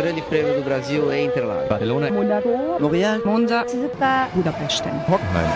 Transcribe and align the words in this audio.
Grande 0.00 0.22
Prêmio 0.22 0.54
do 0.54 0.62
Brasil 0.62 1.12
em 1.12 1.26
Interlagos. 1.26 1.68
Barcelona. 1.68 2.10
Montreal. 2.10 3.20
Monza. 3.22 3.66
Budapest. 4.32 4.82
Hockenheim. 5.06 5.50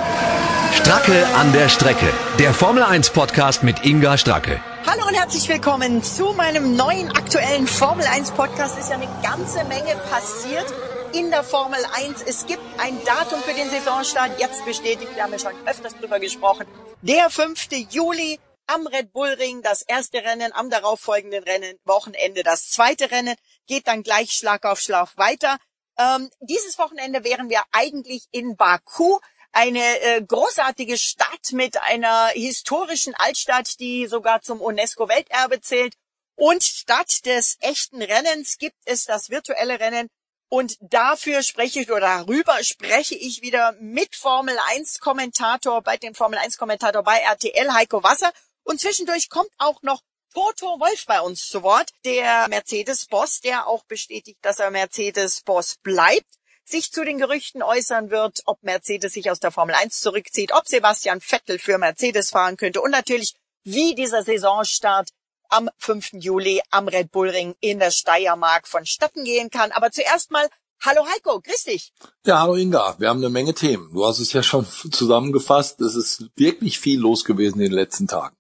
Stracke 0.75 1.27
an 1.35 1.51
der 1.53 1.71
Strecke. 1.71 2.13
Der 2.39 2.53
Formel 2.53 2.83
1 2.83 3.09
Podcast 3.09 3.63
mit 3.63 3.87
Inga 3.87 4.19
Stracke. 4.19 4.61
Hallo 4.87 5.07
und 5.09 5.15
herzlich 5.15 5.49
willkommen 5.49 6.03
zu 6.03 6.35
meinem 6.35 6.77
neuen 6.77 7.09
aktuellen 7.17 7.67
Formel 7.67 8.05
1 8.05 8.33
Podcast. 8.33 8.79
Ist 8.79 8.91
ja 8.91 8.97
eine 8.97 9.09
ganze 9.23 9.65
Menge 9.65 9.97
passiert 10.11 10.67
in 11.15 11.31
der 11.31 11.43
Formel 11.43 11.81
1. 11.97 12.23
Es 12.27 12.45
gibt 12.45 12.61
ein 12.77 12.99
Datum 13.07 13.41
für 13.41 13.55
den 13.55 13.71
Saisonstart, 13.71 14.39
jetzt 14.39 14.63
bestätigt, 14.67 15.09
wir 15.15 15.23
haben 15.23 15.33
ja 15.33 15.39
schon 15.39 15.53
öfters 15.65 15.97
drüber 15.99 16.21
gesprochen. 16.21 16.67
Der 17.01 17.31
5. 17.31 17.69
Juli 17.91 18.39
am 18.67 18.87
Red 18.87 19.13
Bull 19.13 19.29
Ring, 19.29 19.63
das 19.63 19.83
erste 19.83 20.19
Rennen, 20.23 20.53
am 20.53 20.71
darauffolgenden 20.71 21.43
Rennen, 21.45 21.79
Wochenende 21.85 22.43
das 22.43 22.71
zweite 22.71 23.11
Rennen, 23.11 23.37
geht 23.67 23.87
dann 23.87 24.03
gleich 24.03 24.33
Schlag 24.33 24.65
auf 24.65 24.81
Schlag 24.81 25.17
weiter. 25.17 25.59
Ähm, 25.99 26.31
dieses 26.41 26.79
Wochenende 26.79 27.25
wären 27.25 27.49
wir 27.51 27.63
eigentlich 27.73 28.25
in 28.33 28.57
Baku 28.57 29.19
eine 29.53 30.01
äh, 30.01 30.23
großartige 30.23 30.99
Stadt 30.99 31.53
mit 31.53 31.81
einer 31.81 32.29
historischen 32.29 33.15
Altstadt, 33.15 33.79
die 33.79 34.07
sogar 34.07 34.43
zum 34.43 34.61
UNESCO-Welterbe 34.61 35.61
zählt. 35.61 35.95
Und 36.37 36.65
statt 36.65 37.25
des 37.27 37.59
echten 37.61 38.03
Rennens 38.03 38.59
gibt 38.59 38.79
es 38.85 39.05
das 39.05 39.31
virtuelle 39.31 39.79
Rennen. 39.79 40.09
Und 40.49 40.77
dafür 40.81 41.43
spreche 41.43 41.81
ich 41.81 41.91
oder 41.91 42.01
darüber 42.01 42.63
spreche 42.63 43.15
ich 43.15 43.43
wieder 43.43 43.73
mit 43.81 44.15
Formel 44.15 44.57
1 44.71 45.01
Kommentator 45.01 45.83
bei 45.83 45.97
dem 45.97 46.15
Formel 46.15 46.39
1 46.39 46.59
Kommentator 46.59 47.03
bei 47.03 47.19
RTL 47.19 47.73
Heiko 47.73 48.03
Wasser. 48.03 48.33
Und 48.65 48.81
zwischendurch 48.81 49.29
kommt 49.29 49.51
auch 49.59 49.81
noch 49.83 50.03
Toto 50.35 50.81
Wolf 50.81 51.07
bei 51.07 51.21
uns 51.21 51.49
zu 51.49 51.63
Wort, 51.63 51.91
der 52.05 52.49
Mercedes-Boss, 52.49 53.41
der 53.41 53.69
auch 53.69 53.85
bestätigt, 53.85 54.39
dass 54.43 54.59
er 54.59 54.71
Mercedes-Boss 54.71 55.77
bleibt 55.83 56.27
sich 56.65 56.91
zu 56.91 57.05
den 57.05 57.19
Gerüchten 57.19 57.63
äußern 57.63 58.11
wird, 58.11 58.41
ob 58.47 58.63
Mercedes 58.63 59.13
sich 59.13 59.31
aus 59.31 59.41
der 59.41 59.51
Formel 59.51 59.75
1 59.75 60.01
zurückzieht, 60.01 60.53
ob 60.53 60.67
Sebastian 60.67 61.21
Vettel 61.21 61.59
für 61.59 61.79
Mercedes 61.79 62.31
fahren 62.31 62.57
könnte 62.57 62.81
und 62.81 62.91
natürlich, 62.91 63.35
wie 63.65 63.95
dieser 63.95 64.23
Saisonstart 64.23 65.11
am 65.51 65.69
5. 65.79 66.15
Juli 66.15 66.63
am 66.71 66.89
Red 66.89 67.13
Bull 67.13 67.29
Ring 67.29 67.55
in 67.61 67.79
der 67.79 67.91
Steiermark 67.91 68.67
vonstatten 68.67 69.25
gehen 69.25 69.51
kann. 69.51 69.73
Aber 69.73 69.91
zuerst 69.91 70.31
mal, 70.31 70.49
hallo 70.83 71.07
Heiko, 71.07 71.41
grüß 71.41 71.65
dich. 71.65 71.93
Ja, 72.27 72.41
hallo 72.41 72.55
Inga, 72.55 72.97
wir 72.99 73.09
haben 73.09 73.19
eine 73.19 73.31
Menge 73.31 73.55
Themen. 73.55 73.93
Du 73.93 74.05
hast 74.07 74.19
es 74.19 74.33
ja 74.33 74.43
schon 74.43 74.67
zusammengefasst. 74.91 75.81
Es 75.81 75.95
ist 75.95 76.31
wirklich 76.35 76.79
viel 76.79 76.99
los 76.99 77.25
gewesen 77.25 77.61
in 77.61 77.67
den 77.67 77.73
letzten 77.73 78.09
Tagen. 78.09 78.37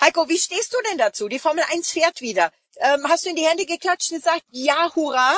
Heiko, 0.00 0.28
wie 0.28 0.38
stehst 0.38 0.72
du 0.72 0.78
denn 0.90 0.98
dazu? 0.98 1.28
Die 1.28 1.38
Formel 1.38 1.64
1 1.72 1.90
fährt 1.90 2.20
wieder. 2.20 2.50
Ähm, 2.76 3.04
hast 3.08 3.24
du 3.24 3.30
in 3.30 3.36
die 3.36 3.46
Hände 3.46 3.66
geklatscht 3.66 4.10
und 4.10 4.18
gesagt, 4.18 4.42
ja, 4.50 4.92
hurra? 4.94 5.36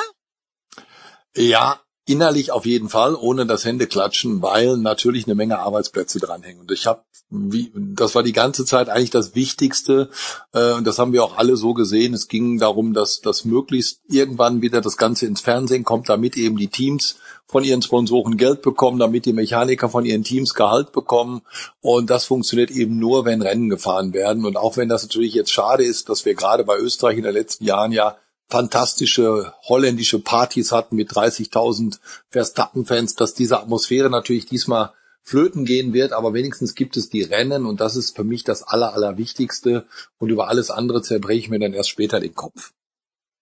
Ja, 1.35 1.81
innerlich 2.05 2.51
auf 2.51 2.65
jeden 2.65 2.89
Fall, 2.89 3.15
ohne 3.15 3.45
das 3.45 3.65
Händeklatschen, 3.65 4.41
weil 4.41 4.77
natürlich 4.77 5.25
eine 5.25 5.35
Menge 5.35 5.59
Arbeitsplätze 5.59 6.19
dranhängen. 6.19 6.61
Und 6.61 6.71
ich 6.71 6.85
habe, 6.85 7.03
das 7.29 8.15
war 8.15 8.23
die 8.23 8.33
ganze 8.33 8.65
Zeit 8.65 8.89
eigentlich 8.89 9.09
das 9.09 9.35
Wichtigste, 9.35 10.09
äh, 10.53 10.73
und 10.73 10.85
das 10.85 10.99
haben 10.99 11.13
wir 11.13 11.23
auch 11.23 11.37
alle 11.37 11.57
so 11.57 11.73
gesehen. 11.73 12.13
Es 12.13 12.27
ging 12.27 12.59
darum, 12.59 12.93
dass, 12.93 13.21
dass 13.21 13.45
möglichst 13.45 14.01
irgendwann 14.07 14.61
wieder 14.61 14.81
das 14.81 14.97
Ganze 14.97 15.25
ins 15.25 15.41
Fernsehen 15.41 15.83
kommt, 15.83 16.09
damit 16.09 16.37
eben 16.37 16.57
die 16.57 16.69
Teams 16.69 17.17
von 17.47 17.63
ihren 17.63 17.81
Sponsoren 17.81 18.37
Geld 18.37 18.61
bekommen, 18.61 18.99
damit 18.99 19.25
die 19.25 19.33
Mechaniker 19.33 19.89
von 19.89 20.05
ihren 20.05 20.23
Teams 20.23 20.53
Gehalt 20.53 20.91
bekommen. 20.91 21.41
Und 21.81 22.09
das 22.09 22.25
funktioniert 22.25 22.71
eben 22.71 22.97
nur, 22.97 23.25
wenn 23.25 23.41
Rennen 23.41 23.69
gefahren 23.69 24.13
werden. 24.13 24.45
Und 24.45 24.57
auch 24.57 24.77
wenn 24.77 24.89
das 24.89 25.03
natürlich 25.03 25.33
jetzt 25.33 25.51
schade 25.51 25.83
ist, 25.83 26.09
dass 26.09 26.25
wir 26.25 26.33
gerade 26.33 26.63
bei 26.63 26.77
Österreich 26.77 27.17
in 27.17 27.23
den 27.23 27.33
letzten 27.33 27.65
Jahren 27.65 27.91
ja 27.91 28.17
fantastische 28.47 29.53
holländische 29.63 30.19
Partys 30.19 30.71
hatten 30.71 30.95
mit 30.95 31.11
30.000 31.11 31.99
Verstappen-Fans, 32.29 33.15
dass 33.15 33.33
diese 33.33 33.59
Atmosphäre 33.59 34.09
natürlich 34.09 34.45
diesmal 34.45 34.91
flöten 35.23 35.65
gehen 35.65 35.93
wird, 35.93 36.13
aber 36.13 36.35
wenigstens 36.35 36.75
gibt 36.75 36.97
es 36.97 37.09
die 37.09 37.23
Rennen 37.23 37.65
und 37.65 37.81
das 37.81 37.95
ist 37.95 38.15
für 38.15 38.23
mich 38.23 38.43
das 38.43 38.61
Aller, 38.61 38.93
Allerwichtigste 38.93 39.87
und 40.19 40.29
über 40.29 40.49
alles 40.49 40.69
andere 40.69 41.01
zerbreche 41.01 41.39
ich 41.39 41.49
mir 41.49 41.59
dann 41.59 41.73
erst 41.73 41.89
später 41.89 42.19
den 42.19 42.35
Kopf. 42.35 42.73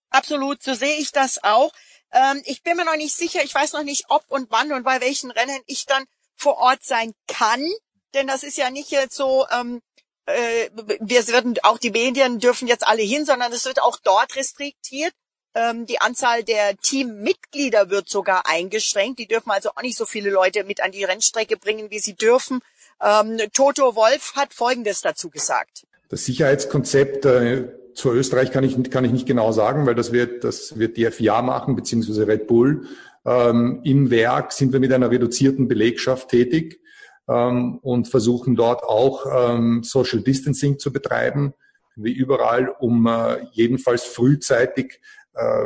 Absolut, 0.09 0.63
so 0.63 0.75
sehe 0.75 0.97
ich 0.99 1.11
das 1.11 1.43
auch. 1.43 1.73
Ähm, 2.13 2.41
ich 2.45 2.63
bin 2.63 2.77
mir 2.77 2.85
noch 2.85 2.95
nicht 2.95 3.15
sicher, 3.15 3.43
ich 3.43 3.53
weiß 3.53 3.73
noch 3.73 3.83
nicht, 3.83 4.05
ob 4.09 4.23
und 4.29 4.51
wann 4.51 4.71
und 4.71 4.83
bei 4.83 5.01
welchen 5.01 5.31
Rennen 5.31 5.59
ich 5.65 5.85
dann 5.85 6.05
vor 6.35 6.57
Ort 6.57 6.83
sein 6.83 7.13
kann, 7.27 7.67
denn 8.13 8.27
das 8.27 8.43
ist 8.43 8.57
ja 8.57 8.69
nicht 8.69 8.91
jetzt 8.91 9.15
so, 9.15 9.47
ähm, 9.51 9.81
äh, 10.25 10.69
wir 10.99 11.27
würden 11.27 11.55
auch 11.63 11.77
die 11.77 11.91
Medien 11.91 12.39
dürfen 12.39 12.67
jetzt 12.67 12.87
alle 12.87 13.01
hin, 13.01 13.25
sondern 13.25 13.51
es 13.51 13.65
wird 13.65 13.81
auch 13.81 13.97
dort 14.03 14.35
restriktiert. 14.35 15.13
Ähm, 15.55 15.85
die 15.85 16.01
Anzahl 16.01 16.43
der 16.43 16.77
Teammitglieder 16.77 17.89
wird 17.89 18.09
sogar 18.09 18.47
eingeschränkt. 18.47 19.19
Die 19.19 19.27
dürfen 19.27 19.51
also 19.51 19.71
auch 19.71 19.81
nicht 19.81 19.97
so 19.97 20.05
viele 20.05 20.29
Leute 20.29 20.63
mit 20.63 20.81
an 20.81 20.91
die 20.91 21.03
Rennstrecke 21.03 21.57
bringen, 21.57 21.91
wie 21.91 21.99
sie 21.99 22.13
dürfen. 22.13 22.61
Ähm, 23.01 23.39
Toto 23.53 23.95
Wolf 23.95 24.33
hat 24.35 24.53
Folgendes 24.53 25.01
dazu 25.01 25.29
gesagt. 25.29 25.85
Das 26.09 26.25
Sicherheitskonzept 26.25 27.25
äh, 27.25 27.67
zu 27.95 28.11
Österreich 28.11 28.51
kann 28.51 28.63
ich, 28.63 28.89
kann 28.89 29.05
ich 29.05 29.11
nicht 29.11 29.27
genau 29.27 29.51
sagen, 29.51 29.85
weil 29.85 29.95
das 29.95 30.11
wird, 30.11 30.43
das 30.43 30.77
wird 30.77 30.97
die 30.97 31.05
FIA 31.05 31.41
machen, 31.41 31.75
beziehungsweise 31.75 32.27
Red 32.27 32.47
Bull. 32.47 32.87
Ähm, 33.25 33.81
Im 33.83 34.09
Werk 34.09 34.51
sind 34.51 34.73
wir 34.73 34.79
mit 34.79 34.91
einer 34.91 35.09
reduzierten 35.09 35.67
Belegschaft 35.67 36.29
tätig 36.29 36.81
ähm, 37.27 37.79
und 37.79 38.07
versuchen 38.07 38.55
dort 38.55 38.83
auch 38.83 39.25
ähm, 39.31 39.83
Social 39.83 40.21
Distancing 40.21 40.79
zu 40.79 40.91
betreiben, 40.91 41.53
wie 41.95 42.11
überall, 42.11 42.69
um 42.69 43.07
äh, 43.07 43.45
jedenfalls 43.51 44.03
frühzeitig 44.03 44.99
äh, 45.33 45.65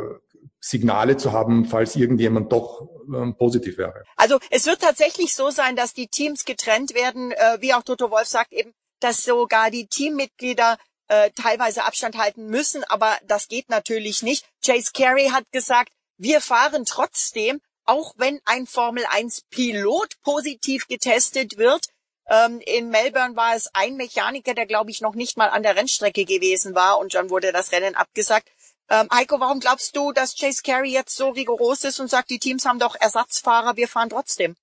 Signale 0.60 1.16
zu 1.16 1.32
haben, 1.32 1.64
falls 1.64 1.96
irgendjemand 1.96 2.52
doch 2.52 2.88
ähm, 3.14 3.36
positiv 3.36 3.78
wäre. 3.78 4.04
Also 4.16 4.38
es 4.50 4.66
wird 4.66 4.80
tatsächlich 4.80 5.34
so 5.34 5.50
sein, 5.50 5.76
dass 5.76 5.94
die 5.94 6.08
Teams 6.08 6.44
getrennt 6.44 6.94
werden, 6.94 7.32
äh, 7.32 7.58
wie 7.60 7.74
auch 7.74 7.82
Toto 7.82 8.10
Wolf 8.10 8.26
sagt 8.26 8.52
eben, 8.52 8.72
dass 9.00 9.24
sogar 9.24 9.70
die 9.70 9.86
Teammitglieder 9.86 10.76
äh, 11.08 11.30
teilweise 11.32 11.84
Abstand 11.84 12.16
halten 12.16 12.46
müssen, 12.46 12.84
aber 12.84 13.16
das 13.26 13.48
geht 13.48 13.68
natürlich 13.68 14.22
nicht. 14.22 14.46
Chase 14.64 14.90
Carey 14.92 15.28
hat 15.28 15.44
gesagt, 15.52 15.90
wir 16.16 16.40
fahren 16.40 16.84
trotzdem, 16.84 17.60
auch 17.84 18.14
wenn 18.16 18.40
ein 18.44 18.66
Formel 18.66 19.04
1 19.08 19.42
Pilot 19.50 20.20
positiv 20.22 20.86
getestet 20.86 21.56
wird. 21.58 21.86
Ähm, 22.30 22.60
in 22.66 22.90
Melbourne 22.90 23.36
war 23.36 23.54
es 23.54 23.70
ein 23.72 23.96
Mechaniker, 23.96 24.54
der 24.54 24.66
glaube 24.66 24.90
ich 24.90 25.00
noch 25.00 25.14
nicht 25.14 25.38
mal 25.38 25.48
an 25.48 25.62
der 25.62 25.76
Rennstrecke 25.76 26.24
gewesen 26.26 26.74
war 26.74 26.98
und 26.98 27.14
dann 27.14 27.30
wurde 27.30 27.52
das 27.52 27.72
Rennen 27.72 27.94
abgesagt. 27.94 28.48
Ähm, 28.90 29.08
Heiko, 29.12 29.40
warum 29.40 29.60
glaubst 29.60 29.96
du, 29.96 30.12
dass 30.12 30.34
Chase 30.34 30.62
Carey 30.62 30.90
jetzt 30.90 31.16
so 31.16 31.30
rigoros 31.30 31.84
ist 31.84 32.00
und 32.00 32.08
sagt, 32.08 32.30
die 32.30 32.38
Teams 32.38 32.64
haben 32.64 32.78
doch 32.78 32.96
Ersatzfahrer, 32.98 33.76
wir 33.76 33.88
fahren 33.88 34.10
trotzdem? 34.10 34.56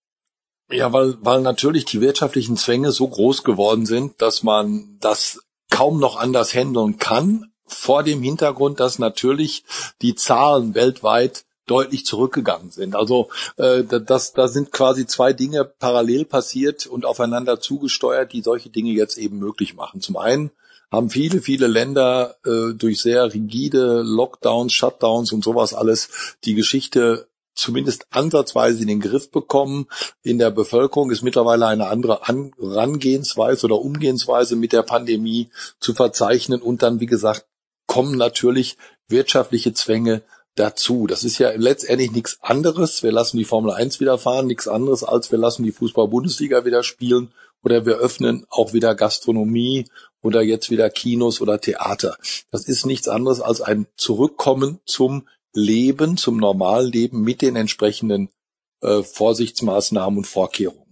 Ja, 0.72 0.91
weil, 0.91 1.16
weil 1.22 1.41
natürlich 1.41 1.85
die 1.85 2.01
wirtschaftlichen 2.01 2.57
Zwänge 2.57 2.91
so 2.91 3.07
groß 3.07 3.44
geworden 3.44 3.85
sind, 3.85 4.19
dass 4.22 4.41
man 4.41 4.97
das 5.00 5.44
kaum 5.70 6.00
noch 6.00 6.18
anders 6.18 6.53
handeln 6.53 6.98
kann, 6.98 7.52
vor 7.66 8.03
dem 8.03 8.22
Hintergrund, 8.22 8.80
dass 8.80 9.00
natürlich 9.00 9.64
die 10.02 10.16
Zahlen 10.16 10.76
weltweit 10.76 11.46
deutlich 11.66 12.06
zurückgegangen 12.06 12.70
sind. 12.70 12.96
Also 12.96 13.30
äh, 13.58 13.84
das, 13.84 14.34
da 14.34 14.48
sind 14.48 14.72
quasi 14.72 15.08
zwei 15.08 15.34
Dinge 15.34 15.66
parallel 15.66 16.26
passiert 16.26 16.86
und 16.86 17.06
aufeinander 17.06 17.59
zugesteuert, 17.59 18.34
die 18.34 18.44
solche 18.44 18.70
Dinge 18.70 18.92
jetzt 18.92 19.18
eben 19.18 19.40
möglich 19.40 19.76
machen. 19.76 20.02
Zum 20.02 20.18
einen 20.18 20.52
haben 20.92 21.09
viele, 21.09 21.42
viele 21.42 21.68
Länder 21.68 22.36
äh, 22.46 22.74
durch 22.76 23.02
sehr 23.02 23.34
rigide 23.34 24.03
Lockdowns, 24.03 24.74
Shutdowns 24.74 25.32
und 25.32 25.44
sowas 25.44 25.74
alles 25.74 26.38
die 26.44 26.53
Geschichte 26.53 27.28
zumindest 27.55 28.05
ansatzweise 28.11 28.81
in 28.81 28.88
den 28.88 28.99
Griff 28.99 29.31
bekommen. 29.31 29.88
In 30.21 30.38
der 30.38 30.51
Bevölkerung 30.51 31.11
ist 31.11 31.23
mittlerweile 31.23 31.67
eine 31.67 31.88
andere 31.88 32.21
Herangehensweise 32.23 33.66
oder 33.66 33.79
Umgehensweise 33.79 34.55
mit 34.55 34.73
der 34.73 34.83
Pandemie 34.83 35.49
zu 35.79 35.93
verzeichnen 35.93 36.61
und 36.61 36.83
dann, 36.83 36.99
wie 36.99 37.05
gesagt, 37.05 37.45
kommen 37.88 38.17
natürlich 38.17 38.77
wirtschaftliche 39.07 39.73
Zwänge 39.73 40.23
dazu. 40.55 41.07
Das 41.07 41.23
ist 41.23 41.37
ja 41.37 41.52
letztendlich 41.55 42.11
nichts 42.11 42.40
anderes. 42.41 43.03
Wir 43.03 43.11
lassen 43.11 43.37
die 43.37 43.46
Formel 43.46 43.72
1 43.72 43.99
wieder 43.99 44.17
fahren, 44.17 44.47
nichts 44.47 44.67
anderes 44.67 45.03
als 45.03 45.31
wir 45.31 45.37
lassen 45.37 45.63
die 45.63 45.72
Fußball-Bundesliga 45.72 46.66
wieder 46.66 46.84
spielen 46.84 47.31
oder 47.63 47.85
wir 47.85 47.97
öffnen 47.97 48.46
auch 48.49 48.73
wieder 48.73 48.96
Gastronomie 48.96 49.85
oder 50.22 50.41
jetzt 50.41 50.69
wieder 50.69 50.90
Kinos 50.90 51.41
oder 51.41 51.59
Theater. 51.59 52.17
Das 52.51 52.67
ist 52.67 52.85
nichts 52.85 53.08
anderes 53.08 53.41
als 53.41 53.61
ein 53.61 53.87
Zurückkommen 53.97 54.79
zum 54.85 55.28
Leben, 55.55 56.17
zum 56.17 56.37
normalen 56.37 56.91
Leben 56.91 57.22
mit 57.23 57.41
den 57.41 57.55
entsprechenden 57.55 58.29
äh, 58.81 59.02
Vorsichtsmaßnahmen 59.02 60.19
und 60.19 60.28
Vorkehrungen 60.28 60.85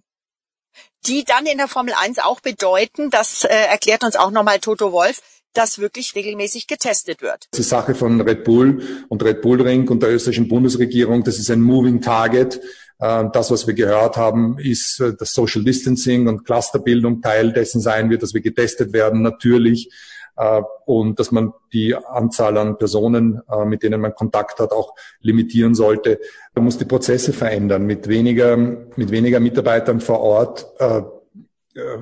die 1.06 1.24
dann 1.24 1.45
in 1.45 1.57
der 1.57 1.68
Formel 1.68 1.94
1 1.94 2.19
auch 2.19 2.39
bedeuten, 2.39 3.10
das 3.10 3.44
äh, 3.44 3.50
erklärt 3.50 4.04
uns 4.04 4.15
auch 4.15 4.31
nochmal 4.31 4.60
Toto 4.60 4.92
Wolf, 4.92 5.21
dass 5.54 5.80
wirklich 5.80 6.15
regelmäßig 6.15 6.68
getestet 6.68 7.21
wird. 7.21 7.48
Das 7.51 7.60
ist 7.60 7.69
Sache 7.69 7.94
von 7.94 8.21
Red 8.21 8.44
Bull 8.44 9.06
und 9.10 9.24
Red 9.24 9.42
Bull 9.42 9.62
Ring 9.62 9.88
und 9.88 10.01
der 10.01 10.13
österreichischen 10.13 10.48
Bundesregierung. 10.48 11.24
Das 11.24 11.38
ist 11.38 11.51
ein 11.51 11.62
Moving 11.62 12.01
Target. 12.01 12.59
Äh, 13.00 13.25
das, 13.31 13.51
was 13.51 13.68
wir 13.68 13.74
gehört 13.74 14.18
haben, 14.18 14.57
ist, 14.59 15.00
äh, 15.00 15.13
dass 15.16 15.33
Social 15.33 15.63
Distancing 15.63 16.27
und 16.27 16.45
Clusterbildung 16.45 17.21
Teil 17.21 17.54
dessen 17.54 17.81
sein 17.81 18.09
wird, 18.09 18.24
dass 18.24 18.33
wir 18.33 18.42
getestet 18.42 18.94
werden, 18.94 19.21
natürlich. 19.21 19.89
Äh, 20.35 20.62
und 20.85 21.19
dass 21.19 21.31
man 21.31 21.53
die 21.71 21.95
Anzahl 21.95 22.57
an 22.57 22.77
Personen, 22.77 23.41
äh, 23.51 23.65
mit 23.65 23.83
denen 23.83 24.01
man 24.01 24.15
Kontakt 24.15 24.59
hat, 24.59 24.71
auch 24.71 24.95
limitieren 25.19 25.75
sollte. 25.75 26.19
Man 26.56 26.65
muss 26.65 26.77
die 26.77 26.85
Prozesse 26.85 27.33
verändern 27.33 27.85
mit 27.85 28.07
weniger, 28.07 28.57
mit 28.57 29.12
weniger 29.12 29.39
Mitarbeitern 29.39 30.00
vor 30.00 30.19
Ort, 30.19 30.65
äh, 30.80 31.01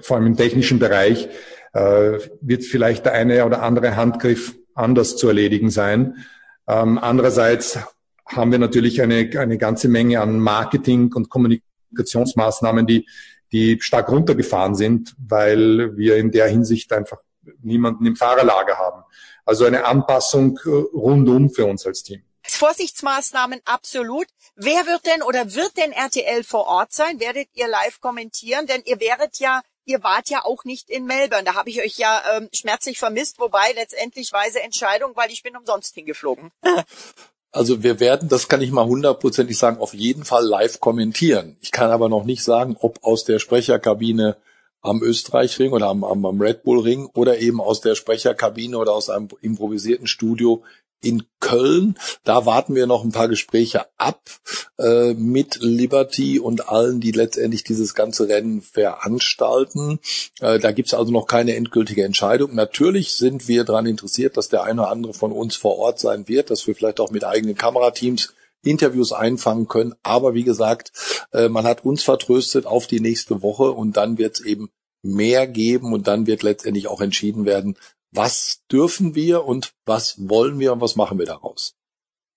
vor 0.01 0.17
allem 0.17 0.27
im 0.27 0.37
technischen 0.37 0.79
Bereich, 0.79 1.29
wird 1.73 2.65
vielleicht 2.65 3.05
der 3.05 3.13
eine 3.13 3.45
oder 3.45 3.63
andere 3.63 3.95
Handgriff 3.95 4.53
anders 4.73 5.15
zu 5.15 5.29
erledigen 5.29 5.69
sein. 5.69 6.25
Ähm, 6.67 6.99
andererseits 7.01 7.79
haben 8.25 8.51
wir 8.51 8.59
natürlich 8.59 9.01
eine, 9.01 9.29
eine 9.37 9.57
ganze 9.57 9.87
Menge 9.87 10.19
an 10.19 10.41
Marketing 10.41 11.13
und 11.13 11.29
Kommunikationsmaßnahmen, 11.29 12.85
die, 12.85 13.07
die 13.53 13.77
stark 13.79 14.11
runtergefahren 14.11 14.75
sind, 14.75 15.15
weil 15.25 15.95
wir 15.95 16.17
in 16.17 16.31
der 16.31 16.47
Hinsicht 16.47 16.91
einfach 16.91 17.19
niemanden 17.61 18.05
im 18.05 18.15
Fahrerlager 18.15 18.77
haben. 18.77 19.03
Also 19.45 19.65
eine 19.65 19.85
Anpassung 19.85 20.59
äh, 20.65 20.69
rundum 20.69 21.49
für 21.49 21.65
uns 21.65 21.85
als 21.85 22.03
Team. 22.03 22.23
Vorsichtsmaßnahmen 22.43 23.61
absolut. 23.65 24.27
Wer 24.55 24.85
wird 24.85 25.05
denn 25.05 25.23
oder 25.23 25.53
wird 25.53 25.77
denn 25.77 25.91
RTL 25.91 26.43
vor 26.43 26.67
Ort 26.67 26.93
sein? 26.93 27.19
Werdet 27.19 27.47
ihr 27.53 27.67
live 27.67 27.99
kommentieren? 28.01 28.67
Denn 28.67 28.81
ihr 28.85 28.99
wäret 28.99 29.37
ja, 29.39 29.61
ihr 29.85 30.03
wart 30.03 30.29
ja 30.29 30.43
auch 30.43 30.63
nicht 30.63 30.89
in 30.89 31.05
Melbourne. 31.05 31.43
Da 31.43 31.55
habe 31.55 31.69
ich 31.69 31.81
euch 31.81 31.97
ja 31.97 32.21
ähm, 32.35 32.49
schmerzlich 32.53 32.99
vermisst, 32.99 33.39
wobei 33.39 33.71
letztendlich 33.75 34.31
weise 34.33 34.61
Entscheidung, 34.61 35.15
weil 35.15 35.31
ich 35.31 35.43
bin 35.43 35.55
umsonst 35.55 35.95
hingeflogen. 35.95 36.51
Also 37.53 37.83
wir 37.83 37.99
werden, 37.99 38.29
das 38.29 38.47
kann 38.47 38.61
ich 38.61 38.71
mal 38.71 38.85
hundertprozentig 38.85 39.57
sagen, 39.57 39.79
auf 39.79 39.93
jeden 39.93 40.23
Fall 40.23 40.45
live 40.45 40.79
kommentieren. 40.79 41.57
Ich 41.59 41.71
kann 41.71 41.91
aber 41.91 42.07
noch 42.07 42.23
nicht 42.23 42.43
sagen, 42.45 42.77
ob 42.79 43.03
aus 43.03 43.25
der 43.25 43.39
Sprecherkabine 43.39 44.37
am 44.81 45.01
Österreichring 45.01 45.71
oder 45.71 45.87
am, 45.87 46.03
am, 46.03 46.25
am 46.25 46.41
Red 46.41 46.63
Bull 46.63 46.81
Ring 46.81 47.09
oder 47.13 47.39
eben 47.39 47.61
aus 47.61 47.81
der 47.81 47.95
Sprecherkabine 47.95 48.77
oder 48.77 48.93
aus 48.93 49.09
einem 49.09 49.29
improvisierten 49.41 50.07
Studio 50.07 50.63
in 51.01 51.23
Köln. 51.39 51.95
Da 52.23 52.45
warten 52.45 52.75
wir 52.75 52.85
noch 52.85 53.03
ein 53.03 53.11
paar 53.11 53.27
Gespräche 53.27 53.85
ab 53.97 54.21
äh, 54.77 55.13
mit 55.13 55.57
Liberty 55.61 56.39
und 56.39 56.69
allen, 56.69 57.01
die 57.01 57.11
letztendlich 57.11 57.63
dieses 57.63 57.95
ganze 57.95 58.29
Rennen 58.29 58.61
veranstalten. 58.61 59.99
Äh, 60.39 60.59
da 60.59 60.71
gibt's 60.71 60.93
also 60.93 61.11
noch 61.11 61.25
keine 61.25 61.55
endgültige 61.55 62.05
Entscheidung. 62.05 62.55
Natürlich 62.55 63.13
sind 63.13 63.47
wir 63.47 63.63
daran 63.63 63.87
interessiert, 63.87 64.37
dass 64.37 64.49
der 64.49 64.63
eine 64.63 64.81
oder 64.81 64.91
andere 64.91 65.13
von 65.13 65.31
uns 65.31 65.55
vor 65.55 65.77
Ort 65.77 65.99
sein 65.99 66.27
wird, 66.27 66.51
dass 66.51 66.67
wir 66.67 66.75
vielleicht 66.75 66.99
auch 66.99 67.11
mit 67.11 67.23
eigenen 67.23 67.55
Kamerateams 67.55 68.33
Interviews 68.63 69.11
einfangen 69.11 69.67
können. 69.67 69.95
Aber 70.03 70.33
wie 70.33 70.43
gesagt, 70.43 70.91
äh, 71.31 71.49
man 71.49 71.65
hat 71.65 71.83
uns 71.85 72.03
vertröstet 72.03 72.65
auf 72.65 72.87
die 72.87 72.99
nächste 72.99 73.41
Woche 73.41 73.71
und 73.71 73.97
dann 73.97 74.17
wird 74.17 74.35
es 74.35 74.45
eben 74.45 74.69
mehr 75.03 75.47
geben 75.47 75.93
und 75.93 76.07
dann 76.07 76.27
wird 76.27 76.43
letztendlich 76.43 76.87
auch 76.87 77.01
entschieden 77.01 77.45
werden, 77.45 77.77
was 78.11 78.61
dürfen 78.71 79.15
wir 79.15 79.45
und 79.45 79.73
was 79.85 80.15
wollen 80.29 80.59
wir 80.59 80.73
und 80.73 80.81
was 80.81 80.95
machen 80.95 81.17
wir 81.17 81.25
daraus. 81.25 81.75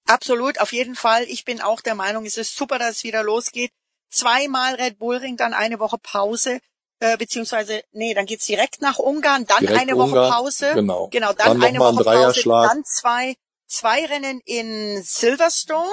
Absolut, 0.06 0.61
auf 0.61 0.73
jeden 0.73 0.97
Fall. 0.97 1.25
Ich 1.25 1.44
bin 1.44 1.61
auch 1.61 1.81
der 1.81 1.94
Meinung, 1.94 2.27
es 2.27 2.37
ist 2.37 2.56
super, 2.56 2.79
dass 2.79 2.97
es 2.97 3.05
wieder 3.05 3.23
losgeht. 3.23 3.70
Zweimal 4.11 4.75
Red 4.75 4.99
Bull 4.99 5.17
Ring, 5.17 5.37
dann 5.37 5.55
eine 5.55 5.81
Woche 5.81 5.99
Pause, 5.99 6.61
äh, 7.00 7.17
beziehungsweise, 7.17 7.82
nee, 7.93 8.15
dann 8.15 8.27
geht's 8.27 8.47
direkt 8.47 8.81
nach 8.81 8.99
Ungarn, 8.99 9.47
dann 9.47 9.61
direkt 9.61 9.81
eine 9.81 9.97
Woche 9.97 10.31
Pause. 10.31 10.73
Genau. 10.75 11.09
Genau, 11.09 11.32
dann, 11.32 11.59
dann 11.59 11.62
eine 11.62 11.79
Woche 11.79 12.05
Pause, 12.05 12.43
dann 12.44 12.85
zwei, 12.85 13.35
zwei 13.67 14.05
Rennen 14.05 14.41
in 14.44 15.03
Silverstone 15.03 15.91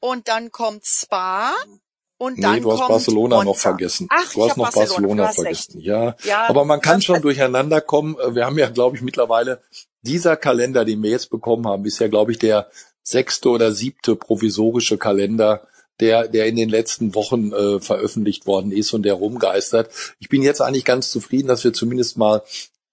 und 0.00 0.28
dann 0.28 0.50
kommt 0.50 0.84
Spa 0.84 1.54
und 2.18 2.42
dann 2.42 2.54
nee, 2.54 2.60
du 2.60 2.72
hast 2.72 2.78
kommt 2.78 2.88
Barcelona 2.88 3.36
Monza. 3.36 3.50
noch 3.50 3.56
vergessen. 3.56 4.08
Ach, 4.10 4.32
du 4.32 4.48
hast 4.48 4.56
noch 4.56 4.72
Barcelona, 4.72 5.24
Barcelona 5.24 5.32
vergessen. 5.32 5.80
Ja. 5.80 6.16
ja, 6.24 6.48
aber 6.48 6.64
man 6.64 6.80
kann 6.80 7.02
schon 7.02 7.20
durcheinander 7.20 7.80
kommen. 7.80 8.16
Wir 8.30 8.46
haben 8.46 8.58
ja, 8.58 8.70
glaube 8.70 8.96
ich, 8.96 9.02
mittlerweile 9.02 9.60
dieser 10.02 10.36
Kalender, 10.36 10.84
den 10.84 11.02
wir 11.02 11.10
jetzt 11.10 11.30
bekommen 11.30 11.66
haben, 11.66 11.84
ist 11.84 11.98
ja, 11.98 12.08
glaube 12.08 12.32
ich, 12.32 12.38
der 12.38 12.70
sechste 13.02 13.50
oder 13.50 13.72
siebte 13.72 14.16
provisorische 14.16 14.98
Kalender, 14.98 15.66
der, 16.00 16.28
der 16.28 16.46
in 16.46 16.56
den 16.56 16.68
letzten 16.68 17.14
Wochen 17.14 17.52
äh, 17.52 17.80
veröffentlicht 17.80 18.46
worden 18.46 18.72
ist 18.72 18.92
und 18.92 19.02
der 19.02 19.14
rumgeistert. 19.14 19.90
Ich 20.18 20.28
bin 20.28 20.42
jetzt 20.42 20.60
eigentlich 20.60 20.84
ganz 20.84 21.10
zufrieden, 21.10 21.48
dass 21.48 21.64
wir 21.64 21.72
zumindest 21.72 22.16
mal 22.16 22.42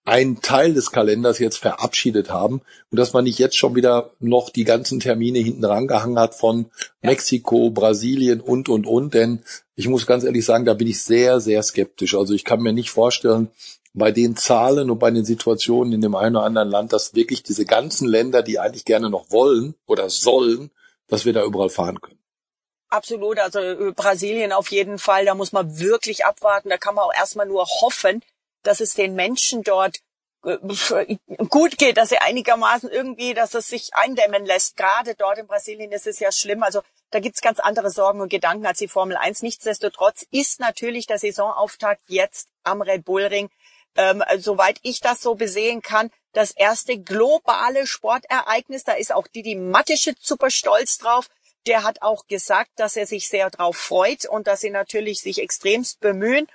einen 0.06 0.42
Teil 0.42 0.74
des 0.74 0.92
Kalenders 0.92 1.40
jetzt 1.40 1.58
verabschiedet 1.58 2.30
haben 2.30 2.62
und 2.92 3.00
dass 3.00 3.14
man 3.14 3.24
nicht 3.24 3.40
jetzt 3.40 3.56
schon 3.56 3.76
wieder 3.76 4.12
noch 4.20 4.50
die 4.50 4.66
ganzen 4.66 5.00
Termine 5.00 5.40
hinten 5.40 5.64
rangehangen 5.64 6.20
hat 6.20 6.36
von 6.36 6.66
Mexiko, 7.02 7.70
Brasilien 7.70 8.42
und, 8.42 8.68
und, 8.68 8.86
und. 8.86 9.14
Denn 9.14 9.44
ich 9.76 9.88
muss 9.88 10.06
ganz 10.06 10.24
ehrlich 10.26 10.44
sagen, 10.44 10.66
da 10.66 10.74
bin 10.74 10.88
ich 10.88 11.02
sehr, 11.02 11.40
sehr 11.40 11.64
skeptisch. 11.64 12.16
Also 12.16 12.34
ich 12.34 12.44
kann 12.44 12.62
mir 12.62 12.74
nicht 12.74 12.90
vorstellen, 12.90 13.50
bei 13.94 14.12
den 14.12 14.36
Zahlen 14.36 14.90
und 14.90 15.00
bei 15.00 15.12
den 15.12 15.24
Situationen 15.24 15.94
in 15.94 16.02
dem 16.02 16.16
einen 16.16 16.36
oder 16.36 16.46
anderen 16.46 16.70
Land, 16.70 16.94
dass 16.94 17.14
wirklich 17.14 17.44
diese 17.44 17.66
ganzen 17.66 18.08
Länder, 18.08 18.42
die 18.42 18.60
eigentlich 18.60 18.86
gerne 18.86 19.10
noch 19.10 19.30
wollen 19.30 19.76
oder 19.86 20.10
sollen, 20.10 20.72
dass 21.08 21.26
wir 21.26 21.34
da 21.34 21.44
überall 21.44 21.70
fahren 21.70 22.02
können. 22.02 22.20
Absolut, 22.90 23.40
also 23.40 23.60
äh, 23.60 23.92
Brasilien 23.96 24.52
auf 24.52 24.70
jeden 24.70 25.00
Fall, 25.00 25.26
da 25.26 25.34
muss 25.34 25.52
man 25.52 25.80
wirklich 25.80 26.26
abwarten, 26.26 26.70
da 26.70 26.78
kann 26.78 26.96
man 26.96 27.06
auch 27.06 27.14
erstmal 27.14 27.48
nur 27.48 27.66
hoffen, 27.82 28.22
dass 28.64 28.80
es 28.80 28.94
den 28.94 29.16
Menschen 29.16 29.64
dort 29.64 30.00
äh, 30.46 30.58
gut 31.50 31.78
geht, 31.78 31.98
dass 31.98 32.10
sie 32.10 32.18
einigermaßen 32.18 32.90
irgendwie, 32.90 33.34
dass 33.34 33.54
es 33.54 33.68
sich 33.68 33.94
eindämmen 33.94 34.46
lässt. 34.46 34.76
Gerade 34.76 35.16
dort 35.16 35.38
in 35.38 35.48
Brasilien 35.48 35.92
ist 35.92 36.08
es 36.08 36.20
ja 36.20 36.32
schlimm. 36.32 36.64
Also 36.64 36.82
da 37.12 37.20
gibt's 37.20 37.42
ganz 37.42 37.60
andere 37.60 37.90
Sorgen 37.90 38.20
und 38.20 38.30
Gedanken 38.30 38.66
als 38.66 38.80
die 38.80 38.88
Formel 38.88 39.16
1. 39.16 39.42
Nichtsdestotrotz 39.42 40.26
ist 40.32 40.60
natürlich 40.60 41.08
der 41.08 41.20
Saisonauftakt 41.20 42.02
jetzt 42.08 42.50
am 42.64 42.82
Red 42.82 43.06
Bull 43.06 43.24
Ring, 43.24 43.50
ähm, 43.96 44.24
soweit 44.38 44.80
ich 44.82 45.00
das 45.00 45.22
so 45.22 45.36
besehen 45.36 45.82
kann, 45.82 46.10
das 46.34 46.52
erste 46.52 47.00
globale 47.00 47.88
Sportereignis. 47.88 48.84
Da 48.84 48.94
ist 48.94 49.14
auch 49.14 49.28
Didi 49.28 49.56
Mattische 49.56 50.14
super 50.20 50.50
stolz 50.50 50.98
drauf. 50.98 51.30
Der 51.68 51.84
hat 51.84 52.02
auch 52.02 52.28
gesagt, 52.28 52.72
dass 52.76 52.98
er 52.98 53.08
sich 53.08 53.30
sehr 53.30 53.50
drauf 53.50 53.78
freut 53.78 54.26
und 54.26 54.48
dass 54.48 54.60
sie 54.60 54.72
natürlich 54.72 55.22
sich 55.22 55.40
extremst 55.40 56.02
bemühen. 56.02 56.48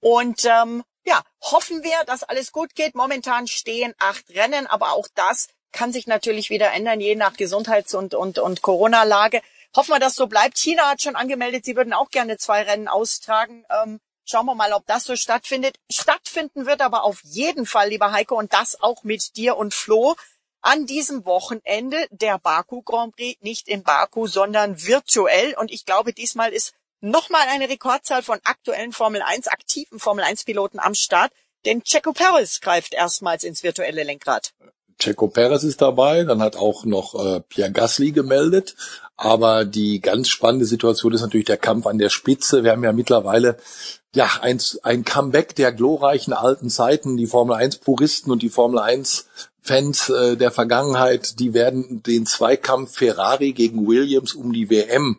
Und 0.00 0.44
ähm, 0.46 0.84
ja, 1.04 1.22
hoffen 1.42 1.82
wir, 1.82 2.04
dass 2.06 2.22
alles 2.22 2.52
gut 2.52 2.74
geht. 2.74 2.94
Momentan 2.94 3.46
stehen 3.46 3.94
acht 3.98 4.30
Rennen, 4.30 4.66
aber 4.66 4.92
auch 4.92 5.08
das 5.14 5.48
kann 5.72 5.92
sich 5.92 6.06
natürlich 6.06 6.50
wieder 6.50 6.72
ändern, 6.72 7.00
je 7.00 7.16
nach 7.16 7.34
Gesundheits- 7.36 7.94
und, 7.94 8.14
und, 8.14 8.38
und 8.38 8.62
Corona-Lage. 8.62 9.42
Hoffen 9.76 9.92
wir, 9.92 9.98
dass 9.98 10.14
so 10.14 10.28
bleibt. 10.28 10.56
China 10.56 10.88
hat 10.88 11.02
schon 11.02 11.16
angemeldet, 11.16 11.64
sie 11.64 11.76
würden 11.76 11.92
auch 11.92 12.10
gerne 12.10 12.38
zwei 12.38 12.62
Rennen 12.62 12.88
austragen. 12.88 13.66
Ähm, 13.68 14.00
schauen 14.24 14.46
wir 14.46 14.54
mal, 14.54 14.72
ob 14.72 14.86
das 14.86 15.04
so 15.04 15.16
stattfindet. 15.16 15.76
Stattfinden 15.90 16.66
wird 16.66 16.80
aber 16.80 17.02
auf 17.02 17.20
jeden 17.24 17.66
Fall, 17.66 17.88
lieber 17.88 18.12
Heiko, 18.12 18.38
und 18.38 18.52
das 18.52 18.80
auch 18.80 19.02
mit 19.02 19.36
dir 19.36 19.56
und 19.56 19.74
Flo, 19.74 20.14
an 20.62 20.86
diesem 20.86 21.26
Wochenende 21.26 22.06
der 22.10 22.38
Baku 22.38 22.82
Grand 22.82 23.14
Prix, 23.14 23.42
nicht 23.42 23.68
in 23.68 23.82
Baku, 23.82 24.26
sondern 24.26 24.82
virtuell. 24.82 25.54
Und 25.58 25.70
ich 25.70 25.84
glaube, 25.84 26.12
diesmal 26.12 26.52
ist 26.52 26.72
nochmal 27.04 27.46
eine 27.50 27.68
Rekordzahl 27.68 28.22
von 28.22 28.38
aktuellen 28.44 28.92
Formel 28.92 29.22
1 29.22 29.48
aktiven 29.48 29.98
Formel 29.98 30.24
1 30.24 30.44
Piloten 30.44 30.78
am 30.78 30.94
Start, 30.94 31.32
denn 31.64 31.82
Checo 31.82 32.12
Perez 32.12 32.60
greift 32.60 32.94
erstmals 32.94 33.44
ins 33.44 33.62
virtuelle 33.62 34.02
Lenkrad. 34.02 34.52
Checo 34.98 35.28
Perez 35.28 35.64
ist 35.64 35.82
dabei, 35.82 36.24
dann 36.24 36.40
hat 36.40 36.56
auch 36.56 36.84
noch 36.84 37.14
äh, 37.14 37.40
Pierre 37.40 37.72
Gasly 37.72 38.12
gemeldet. 38.12 38.74
Aber 39.16 39.64
die 39.64 40.00
ganz 40.00 40.28
spannende 40.28 40.66
Situation 40.66 41.12
ist 41.12 41.20
natürlich 41.20 41.46
der 41.46 41.56
Kampf 41.56 41.86
an 41.86 41.98
der 41.98 42.08
Spitze. 42.08 42.64
Wir 42.64 42.72
haben 42.72 42.82
ja 42.82 42.92
mittlerweile 42.92 43.58
ja 44.14 44.30
ein, 44.40 44.60
ein 44.82 45.04
Comeback 45.04 45.54
der 45.54 45.72
glorreichen 45.72 46.32
alten 46.32 46.70
Zeiten. 46.70 47.16
Die 47.16 47.26
Formel 47.26 47.56
1 47.56 47.78
Puristen 47.78 48.30
und 48.30 48.42
die 48.42 48.48
Formel 48.48 48.78
1 48.78 49.26
Fans 49.66 50.10
äh, 50.10 50.36
der 50.36 50.50
Vergangenheit, 50.50 51.40
die 51.40 51.54
werden 51.54 52.02
den 52.02 52.26
Zweikampf 52.26 52.98
Ferrari 52.98 53.52
gegen 53.52 53.86
Williams 53.86 54.34
um 54.34 54.52
die 54.52 54.68
WM, 54.68 55.16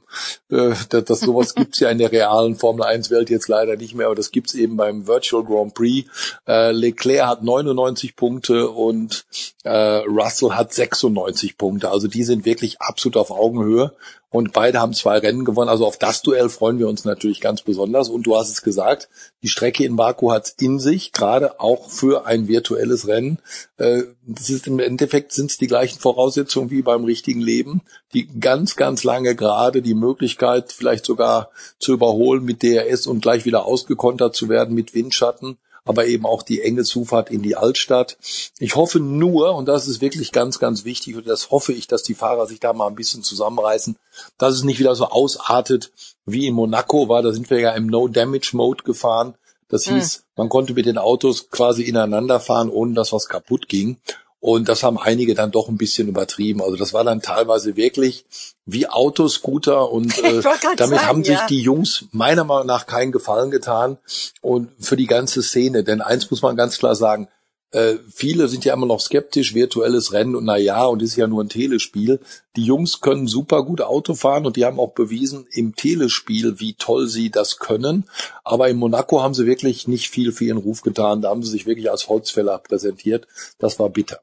äh, 0.52 0.76
das, 0.90 1.04
das 1.06 1.20
sowas 1.22 1.56
gibt's 1.56 1.80
ja 1.80 1.90
in 1.90 1.98
der 1.98 2.12
realen 2.12 2.56
Formel 2.56 2.84
1 2.84 3.10
Welt 3.10 3.32
jetzt 3.32 3.48
leider 3.48 3.76
nicht 3.76 3.96
mehr, 3.96 4.06
aber 4.06 4.16
das 4.16 4.30
gibt's 4.30 4.54
eben 4.54 4.78
beim 4.78 5.08
Virtual 5.08 5.44
Grand 5.44 5.74
Prix. 5.74 6.08
Äh, 6.48 6.74
Leclerc 6.74 7.26
hat 7.26 7.44
99 7.44 8.16
Punkte 8.16 8.70
und 8.70 9.26
äh, 9.64 10.04
Russell 10.06 10.52
hat 10.52 10.72
96 10.72 11.58
Punkte. 11.58 11.90
Also 11.90 12.08
die 12.08 12.24
sind 12.24 12.46
wirklich 12.46 12.80
absolut 12.80 13.18
auf 13.18 13.32
Augenhöhe 13.32 13.94
und 14.36 14.52
beide 14.52 14.82
haben 14.82 14.94
zwei 14.94 15.18
Rennen 15.20 15.46
gewonnen. 15.46 15.70
Also 15.70 15.86
auf 15.86 15.98
das 15.98 16.22
Duell 16.22 16.50
freuen 16.50 16.78
wir 16.78 16.90
uns 16.90 17.06
natürlich 17.06 17.40
ganz 17.40 17.62
besonders. 17.62 18.10
Und 18.10 18.24
du 18.24 18.36
hast 18.36 18.50
es 18.50 18.64
gesagt, 18.64 19.08
die 19.44 19.48
Strecke 19.48 19.86
in 19.86 19.96
Baku 19.96 20.34
hat 20.34 20.48
es 20.48 20.56
in 20.60 20.78
sich, 20.78 21.14
gerade 21.14 21.62
auch 21.62 21.90
für 21.90 22.26
ein 22.26 22.50
virtuelles 22.50 23.08
Rennen. 23.08 23.40
Äh, 23.78 24.02
ist, 24.28 24.68
Im 24.68 24.80
Endeffekt 24.80 25.32
sind 25.32 25.52
es 25.52 25.58
die 25.58 25.68
gleichen 25.68 26.00
Voraussetzungen 26.00 26.70
wie 26.70 26.82
beim 26.82 27.06
richtigen 27.06 27.40
Leben. 27.40 27.84
Die 28.14 28.28
ganz, 28.28 28.76
ganz 28.76 29.06
lange 29.06 29.36
Gerade, 29.36 29.82
die 29.82 29.94
Möglichkeit 29.94 30.74
vielleicht 30.74 31.06
sogar 31.06 31.50
zu 31.80 31.94
überholen 31.94 32.44
mit 32.44 32.62
DRS 32.62 33.08
und 33.08 33.22
gleich 33.22 33.46
wieder 33.46 33.66
ausgekontert 33.66 34.36
zu 34.36 34.50
werden 34.50 34.76
mit 34.76 34.94
Windschatten 34.94 35.60
aber 35.86 36.08
eben 36.08 36.26
auch 36.26 36.42
die 36.42 36.62
enge 36.62 36.84
Zufahrt 36.84 37.30
in 37.30 37.44
die 37.44 37.56
Altstadt. 37.56 38.18
Ich 38.60 38.76
hoffe 38.76 39.00
nur, 39.00 39.56
und 39.56 39.68
das 39.68 39.88
ist 39.88 40.02
wirklich 40.02 40.32
ganz, 40.32 40.60
ganz 40.60 40.84
wichtig, 40.84 41.16
und 41.16 41.28
das 41.28 41.52
hoffe 41.52 41.72
ich, 41.74 41.88
dass 41.88 42.04
die 42.04 42.16
Fahrer 42.16 42.48
sich 42.48 42.60
da 42.60 42.74
mal 42.74 42.88
ein 42.88 42.96
bisschen 42.96 43.24
zusammenreißen, 43.24 43.96
dass 44.40 44.56
es 44.56 44.64
nicht 44.64 44.80
wieder 44.80 44.96
so 44.96 45.06
ausartet 45.06 45.92
wie 46.26 46.48
in 46.48 46.56
Monaco 46.56 47.08
war. 47.08 47.22
Da 47.22 47.32
sind 47.32 47.50
wir 47.52 47.60
ja 47.60 47.72
im 47.72 47.86
No-Damage-Mode 47.86 48.84
gefahren 48.84 49.36
Das 49.68 49.86
hm. 49.86 49.96
hieß, 49.96 50.24
man 50.36 50.50
konnte 50.50 50.74
mit 50.74 50.88
den 50.88 50.98
Autos 50.98 51.50
quasi 51.50 51.84
ineinander 51.84 52.40
fahren, 52.40 52.70
ohne 52.70 52.94
dass 52.94 53.14
was 53.14 53.28
kaputt 53.28 53.70
ging. 53.70 53.98
Und 54.40 54.70
das 54.70 54.84
haben 54.84 55.00
einige 55.00 55.34
dann 55.34 55.52
doch 55.52 55.70
ein 55.70 55.78
bisschen 55.78 56.08
übertrieben. 56.08 56.62
Also 56.62 56.76
das 56.76 56.94
war 56.94 57.04
dann 57.04 57.22
teilweise 57.22 57.76
wirklich 57.76 58.26
wie 58.66 58.88
Autoscooter 58.88 59.92
und 59.92 60.18
äh, 60.24 60.42
damit 60.76 60.78
sagen, 60.78 61.08
haben 61.08 61.24
sich 61.24 61.38
ja. 61.38 61.48
die 61.48 61.62
Jungs 61.62 62.06
meiner 62.12 62.44
Meinung 62.44 62.68
nach 62.68 62.86
keinen 62.86 63.12
Gefallen 63.12 63.50
getan 63.50 63.98
und 64.42 64.70
für 64.80 64.98
die 64.98 65.08
ganze 65.08 65.42
Szene. 65.42 65.84
Denn 65.84 66.02
eins 66.02 66.30
muss 66.30 66.42
man 66.42 66.56
ganz 66.56 66.78
klar 66.78 66.96
sagen, 66.96 67.28
äh, 67.76 68.00
viele 68.10 68.48
sind 68.48 68.64
ja 68.64 68.74
immer 68.74 68.86
noch 68.86 69.02
skeptisch, 69.02 69.54
virtuelles 69.54 70.14
Rennen 70.14 70.38
und 70.38 70.46
na 70.46 70.56
ja, 70.56 70.86
und 70.86 71.02
ist 71.02 71.18
ja 71.18 71.28
nur 71.28 71.44
ein 71.44 71.50
Telespiel. 71.50 72.22
Die 72.56 72.64
Jungs 72.64 73.02
können 73.02 73.28
super 73.28 73.64
gut 73.64 73.82
Auto 73.82 74.16
fahren 74.16 74.46
und 74.46 74.56
die 74.56 74.64
haben 74.64 74.80
auch 74.80 74.94
bewiesen 74.94 75.46
im 75.52 75.76
Telespiel, 75.76 76.58
wie 76.62 76.76
toll 76.76 77.10
sie 77.10 77.30
das 77.30 77.60
können. 77.60 78.10
Aber 78.46 78.70
in 78.70 78.78
Monaco 78.78 79.22
haben 79.22 79.34
sie 79.34 79.46
wirklich 79.46 79.90
nicht 79.90 80.10
viel 80.10 80.32
für 80.32 80.46
ihren 80.46 80.58
Ruf 80.58 80.84
getan. 80.84 81.22
Da 81.22 81.30
haben 81.30 81.44
sie 81.44 81.52
sich 81.52 81.66
wirklich 81.66 81.92
als 81.92 82.08
Holzfäller 82.08 82.60
präsentiert. 82.60 83.28
Das 83.60 83.78
war 83.78 83.90
bitter. 83.90 84.22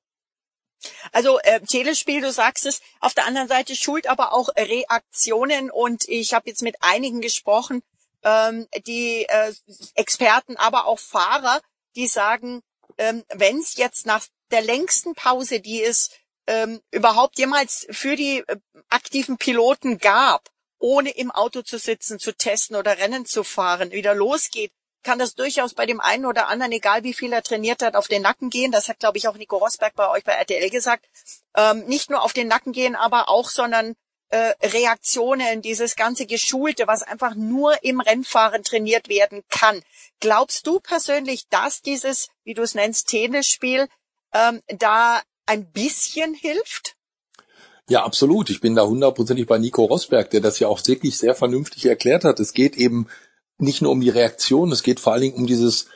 Also 1.12 1.38
äh, 1.40 1.60
Telespiel, 1.60 2.22
du 2.22 2.32
sagst 2.32 2.64
es, 2.64 2.80
auf 3.00 3.12
der 3.12 3.26
anderen 3.26 3.48
Seite 3.48 3.76
schuld 3.76 4.08
aber 4.08 4.32
auch 4.32 4.48
Reaktionen 4.56 5.70
und 5.70 6.08
ich 6.08 6.32
habe 6.32 6.48
jetzt 6.48 6.62
mit 6.62 6.76
einigen 6.80 7.20
gesprochen, 7.20 7.82
ähm, 8.24 8.66
die 8.86 9.26
äh, 9.28 9.52
Experten, 9.94 10.56
aber 10.56 10.86
auch 10.86 10.98
Fahrer, 10.98 11.60
die 11.96 12.06
sagen, 12.06 12.62
ähm, 12.98 13.24
wenn 13.34 13.58
es 13.58 13.76
jetzt 13.76 14.06
nach 14.06 14.26
der 14.50 14.62
längsten 14.62 15.14
Pause, 15.14 15.60
die 15.60 15.82
es 15.82 16.10
ähm, 16.46 16.80
überhaupt 16.90 17.38
jemals 17.38 17.86
für 17.90 18.16
die 18.16 18.38
äh, 18.46 18.56
aktiven 18.88 19.38
Piloten 19.38 19.98
gab, 19.98 20.50
ohne 20.78 21.10
im 21.10 21.30
Auto 21.30 21.62
zu 21.62 21.78
sitzen, 21.78 22.18
zu 22.18 22.32
testen 22.36 22.76
oder 22.76 22.98
Rennen 22.98 23.24
zu 23.24 23.44
fahren, 23.44 23.92
wieder 23.92 24.14
losgeht, 24.14 24.72
kann 25.02 25.18
das 25.18 25.34
durchaus 25.34 25.74
bei 25.74 25.86
dem 25.86 26.00
einen 26.00 26.26
oder 26.26 26.48
anderen, 26.48 26.72
egal 26.72 27.02
wie 27.02 27.14
viel 27.14 27.32
er 27.32 27.42
trainiert 27.42 27.82
hat, 27.82 27.96
auf 27.96 28.08
den 28.08 28.22
Nacken 28.22 28.50
gehen. 28.50 28.72
Das 28.72 28.88
hat, 28.88 29.00
glaube 29.00 29.18
ich, 29.18 29.28
auch 29.28 29.36
Nico 29.36 29.56
Rosberg 29.56 29.94
bei 29.94 30.08
euch 30.08 30.24
bei 30.24 30.32
RTL 30.32 30.70
gesagt. 30.70 31.06
Ähm, 31.56 31.84
nicht 31.86 32.10
nur 32.10 32.22
auf 32.22 32.32
den 32.32 32.48
Nacken 32.48 32.72
gehen, 32.72 32.94
aber 32.94 33.28
auch, 33.28 33.48
sondern 33.48 33.96
äh, 34.32 34.54
Reaktionen, 34.66 35.60
dieses 35.60 35.94
ganze 35.94 36.24
Geschulte, 36.24 36.86
was 36.86 37.02
einfach 37.02 37.34
nur 37.34 37.84
im 37.84 38.00
Rennfahren 38.00 38.64
trainiert 38.64 39.10
werden 39.10 39.42
kann. 39.50 39.82
Glaubst 40.20 40.66
du 40.66 40.80
persönlich, 40.80 41.48
dass 41.48 41.82
dieses, 41.82 42.28
wie 42.42 42.54
du 42.54 42.62
es 42.62 42.74
nennst, 42.74 43.08
Tennisspiel 43.08 43.88
ähm, 44.32 44.62
da 44.68 45.20
ein 45.44 45.70
bisschen 45.70 46.32
hilft? 46.32 46.96
Ja, 47.90 48.04
absolut. 48.04 48.48
Ich 48.48 48.62
bin 48.62 48.74
da 48.74 48.86
hundertprozentig 48.86 49.46
bei 49.46 49.58
Nico 49.58 49.84
Rosberg, 49.84 50.30
der 50.30 50.40
das 50.40 50.58
ja 50.58 50.68
auch 50.68 50.80
wirklich 50.86 51.18
sehr 51.18 51.34
vernünftig 51.34 51.84
erklärt 51.84 52.24
hat. 52.24 52.40
Es 52.40 52.54
geht 52.54 52.76
eben 52.76 53.08
nicht 53.58 53.82
nur 53.82 53.92
um 53.92 54.00
die 54.00 54.08
Reaktion, 54.08 54.72
es 54.72 54.82
geht 54.82 54.98
vor 54.98 55.12
allen 55.12 55.22
Dingen 55.22 55.36
um 55.36 55.46
dieses 55.46 55.88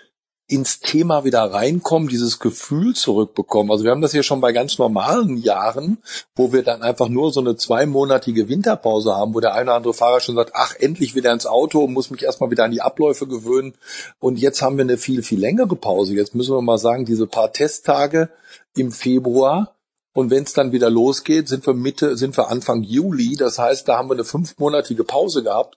ins 0.48 0.78
Thema 0.78 1.24
wieder 1.24 1.42
reinkommen, 1.42 2.08
dieses 2.08 2.38
Gefühl 2.38 2.94
zurückbekommen. 2.94 3.72
Also 3.72 3.82
wir 3.82 3.90
haben 3.90 4.00
das 4.00 4.12
ja 4.12 4.22
schon 4.22 4.40
bei 4.40 4.52
ganz 4.52 4.78
normalen 4.78 5.36
Jahren, 5.38 5.98
wo 6.36 6.52
wir 6.52 6.62
dann 6.62 6.82
einfach 6.82 7.08
nur 7.08 7.32
so 7.32 7.40
eine 7.40 7.56
zweimonatige 7.56 8.48
Winterpause 8.48 9.16
haben, 9.16 9.34
wo 9.34 9.40
der 9.40 9.54
eine 9.54 9.70
oder 9.70 9.74
andere 9.74 9.94
Fahrer 9.94 10.20
schon 10.20 10.36
sagt, 10.36 10.52
ach, 10.54 10.74
endlich 10.78 11.16
wieder 11.16 11.32
ins 11.32 11.46
Auto, 11.46 11.88
muss 11.88 12.10
mich 12.10 12.22
erstmal 12.22 12.50
wieder 12.50 12.64
an 12.64 12.70
die 12.70 12.80
Abläufe 12.80 13.26
gewöhnen. 13.26 13.74
Und 14.20 14.38
jetzt 14.38 14.62
haben 14.62 14.76
wir 14.76 14.84
eine 14.84 14.98
viel, 14.98 15.24
viel 15.24 15.40
längere 15.40 15.74
Pause. 15.74 16.14
Jetzt 16.14 16.36
müssen 16.36 16.54
wir 16.54 16.62
mal 16.62 16.78
sagen, 16.78 17.04
diese 17.04 17.26
paar 17.26 17.52
Testtage 17.52 18.30
im 18.76 18.92
Februar, 18.92 19.76
und 20.12 20.30
wenn 20.30 20.44
es 20.44 20.54
dann 20.54 20.72
wieder 20.72 20.88
losgeht, 20.88 21.46
sind 21.46 21.66
wir 21.66 21.74
Mitte, 21.74 22.16
sind 22.16 22.38
wir 22.38 22.48
Anfang 22.48 22.82
Juli. 22.82 23.36
Das 23.36 23.58
heißt, 23.58 23.86
da 23.86 23.98
haben 23.98 24.08
wir 24.08 24.14
eine 24.14 24.24
fünfmonatige 24.24 25.04
Pause 25.04 25.42
gehabt. 25.42 25.76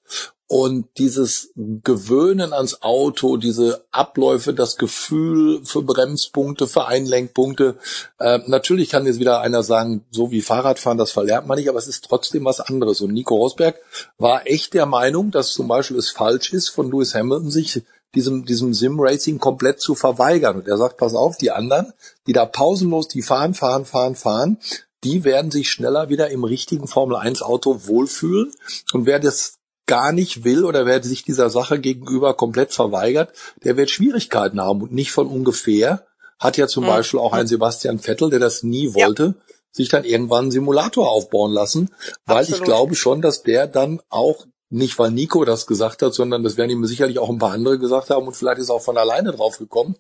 Und 0.51 0.87
dieses 0.97 1.51
Gewöhnen 1.55 2.53
ans 2.53 2.81
Auto, 2.81 3.37
diese 3.37 3.85
Abläufe, 3.91 4.51
das 4.51 4.77
Gefühl 4.77 5.61
für 5.63 5.83
Bremspunkte, 5.83 6.65
für 6.65 6.87
Einlenkpunkte. 6.87 7.77
Äh, 8.17 8.39
natürlich 8.47 8.89
kann 8.89 9.05
jetzt 9.05 9.19
wieder 9.19 9.41
einer 9.41 9.61
sagen, 9.61 10.03
so 10.09 10.31
wie 10.31 10.41
Fahrradfahren, 10.41 10.97
das 10.97 11.11
verlernt 11.11 11.45
man 11.45 11.59
nicht, 11.59 11.69
aber 11.69 11.77
es 11.77 11.87
ist 11.87 12.03
trotzdem 12.03 12.45
was 12.45 12.61
anderes. 12.61 12.99
Und 13.01 13.13
Nico 13.13 13.35
Rosberg 13.35 13.75
war 14.17 14.47
echt 14.47 14.73
der 14.73 14.87
Meinung, 14.87 15.29
dass 15.29 15.53
zum 15.53 15.67
Beispiel 15.67 15.97
es 15.97 16.09
falsch 16.09 16.51
ist, 16.51 16.69
von 16.69 16.89
Lewis 16.89 17.13
Hamilton 17.13 17.51
sich 17.51 17.83
diesem, 18.15 18.43
diesem 18.43 18.73
Sim-Racing 18.73 19.37
komplett 19.37 19.79
zu 19.79 19.93
verweigern. 19.93 20.55
Und 20.55 20.67
er 20.67 20.77
sagt, 20.77 20.97
pass 20.97 21.13
auf, 21.13 21.37
die 21.37 21.51
anderen, 21.51 21.93
die 22.25 22.33
da 22.33 22.47
pausenlos, 22.47 23.07
die 23.07 23.21
fahren, 23.21 23.53
fahren, 23.53 23.85
fahren, 23.85 24.15
fahren, 24.15 24.57
die 25.03 25.23
werden 25.23 25.51
sich 25.51 25.69
schneller 25.69 26.09
wieder 26.09 26.31
im 26.31 26.43
richtigen 26.43 26.87
Formel 26.87 27.17
1 27.17 27.43
Auto 27.43 27.81
wohlfühlen. 27.85 28.51
Und 28.93 29.05
wer 29.05 29.19
das 29.19 29.58
gar 29.89 30.11
nicht 30.11 30.43
will 30.43 30.65
oder 30.65 30.85
wer 30.85 31.01
sich 31.01 31.23
dieser 31.23 31.49
Sache 31.49 31.79
gegenüber 31.79 32.35
komplett 32.35 32.73
verweigert, 32.73 33.33
der 33.63 33.75
wird 33.75 33.89
Schwierigkeiten 33.89 34.61
haben 34.61 34.83
und 34.83 34.93
nicht 34.93 35.11
von 35.11 35.27
ungefähr. 35.27 36.05
Hat 36.37 36.57
ja 36.57 36.67
zum 36.67 36.83
mhm. 36.83 36.89
Beispiel 36.89 37.19
auch 37.19 37.33
ein 37.33 37.47
Sebastian 37.47 37.97
Vettel, 37.97 38.29
der 38.29 38.39
das 38.39 38.61
nie 38.61 38.93
wollte, 38.93 39.23
ja. 39.23 39.55
sich 39.71 39.89
dann 39.89 40.03
irgendwann 40.03 40.45
einen 40.45 40.51
Simulator 40.51 41.09
aufbauen 41.09 41.51
lassen, 41.51 41.89
weil 42.27 42.37
Absolut. 42.37 42.59
ich 42.59 42.65
glaube 42.65 42.95
schon, 42.95 43.23
dass 43.23 43.41
der 43.41 43.65
dann 43.65 43.99
auch 44.09 44.45
nicht 44.69 44.99
weil 44.99 45.09
Nico 45.09 45.43
das 45.43 45.65
gesagt 45.65 46.03
hat, 46.03 46.13
sondern 46.13 46.43
das 46.43 46.55
werden 46.55 46.69
ihm 46.69 46.85
sicherlich 46.85 47.17
auch 47.17 47.29
ein 47.29 47.39
paar 47.39 47.53
andere 47.53 47.79
gesagt 47.79 48.11
haben 48.11 48.27
und 48.27 48.35
vielleicht 48.35 48.59
ist 48.59 48.69
er 48.69 48.75
auch 48.75 48.83
von 48.83 48.97
alleine 48.97 49.31
drauf 49.31 49.57
gekommen. 49.57 49.95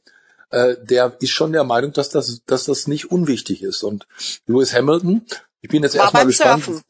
Äh, 0.51 0.75
der 0.83 1.17
ist 1.19 1.31
schon 1.31 1.51
der 1.51 1.63
Meinung, 1.63 1.93
dass 1.93 2.09
das, 2.09 2.41
dass 2.45 2.65
das 2.65 2.85
nicht 2.85 3.09
unwichtig 3.09 3.63
ist. 3.63 3.81
Und 3.81 4.07
Lewis 4.45 4.75
Hamilton, 4.75 5.25
ich 5.61 5.69
bin 5.69 5.81
jetzt 5.81 5.95
erstmal 5.95 6.27
gespannt. 6.27 6.63
Surfen. 6.65 6.83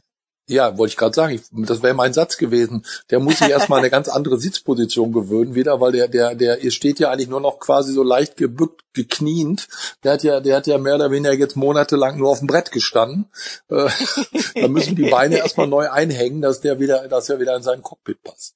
Ja, 0.50 0.80
wollte 0.80 0.94
ich 0.94 0.98
gerade 0.98 1.14
sagen, 1.14 1.36
ich, 1.36 1.44
das 1.52 1.84
wäre 1.84 1.94
mein 1.94 2.12
Satz 2.12 2.38
gewesen. 2.38 2.84
Der 3.12 3.20
muss 3.20 3.38
sich 3.38 3.50
erstmal 3.50 3.80
eine 3.80 3.90
ganz 3.92 4.10
andere 4.10 4.40
Sitzposition 4.40 5.14
gewöhnen 5.14 5.54
wieder, 5.54 5.80
weil 5.80 5.92
der, 5.92 6.08
der, 6.08 6.34
der 6.34 6.58
steht 6.72 7.00
ja 7.00 7.12
eigentlich 7.12 7.30
nur 7.30 7.40
noch 7.40 7.60
quasi 7.60 7.94
so 7.94 8.02
leicht 8.02 8.36
gebückt, 8.36 8.82
gekniend. 8.94 9.68
Der 10.04 10.14
hat 10.14 10.24
ja, 10.24 10.40
der 10.40 10.58
hat 10.58 10.66
ja 10.66 10.80
mehr 10.80 10.96
oder 10.96 11.12
weniger 11.12 11.34
jetzt 11.34 11.56
monatelang 11.56 12.18
nur 12.18 12.32
auf 12.32 12.40
dem 12.40 12.48
Brett 12.48 12.72
gestanden. 12.72 13.30
Äh, 13.70 13.90
da 14.56 14.68
müssen 14.68 14.96
die 14.96 15.10
Beine 15.10 15.38
erstmal 15.38 15.68
neu 15.68 15.88
einhängen, 15.88 16.42
dass 16.42 16.62
der 16.62 16.80
wieder, 16.80 17.08
dass 17.08 17.30
er 17.30 17.40
wieder 17.40 17.56
in 17.56 17.62
sein 17.62 17.84
Cockpit 17.84 18.24
passt. 18.24 18.56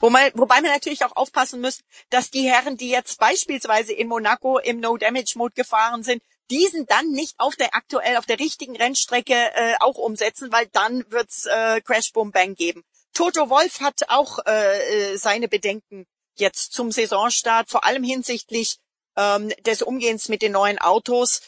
Wobei, 0.00 0.32
wobei 0.34 0.56
wir 0.56 0.70
natürlich 0.70 1.04
auch 1.04 1.16
aufpassen 1.16 1.62
müssen, 1.62 1.82
dass 2.10 2.30
die 2.30 2.42
Herren, 2.42 2.76
die 2.76 2.90
jetzt 2.90 3.18
beispielsweise 3.18 3.94
in 3.94 4.08
Monaco 4.08 4.58
im 4.58 4.80
No-Damage-Mode 4.80 5.54
gefahren 5.54 6.02
sind, 6.02 6.22
diesen 6.52 6.84
dann 6.86 7.10
nicht 7.10 7.34
auf 7.38 7.56
der 7.56 7.74
aktuell 7.74 8.16
auf 8.18 8.26
der 8.26 8.38
richtigen 8.38 8.76
Rennstrecke 8.76 9.32
äh, 9.32 9.74
auch 9.80 9.96
umsetzen, 9.96 10.52
weil 10.52 10.66
dann 10.72 11.04
wird's 11.08 11.46
äh, 11.46 11.80
Crash 11.80 12.12
Boom 12.12 12.30
Bang 12.30 12.54
geben. 12.54 12.82
Toto 13.14 13.48
Wolf 13.48 13.80
hat 13.80 14.00
auch 14.08 14.38
äh, 14.46 15.12
äh, 15.12 15.16
seine 15.16 15.48
Bedenken 15.48 16.04
jetzt 16.36 16.72
zum 16.72 16.92
Saisonstart, 16.92 17.70
vor 17.70 17.84
allem 17.84 18.04
hinsichtlich 18.04 18.76
ähm, 19.16 19.50
des 19.66 19.82
Umgehens 19.82 20.28
mit 20.28 20.42
den 20.42 20.52
neuen 20.52 20.78
Autos. 20.78 21.40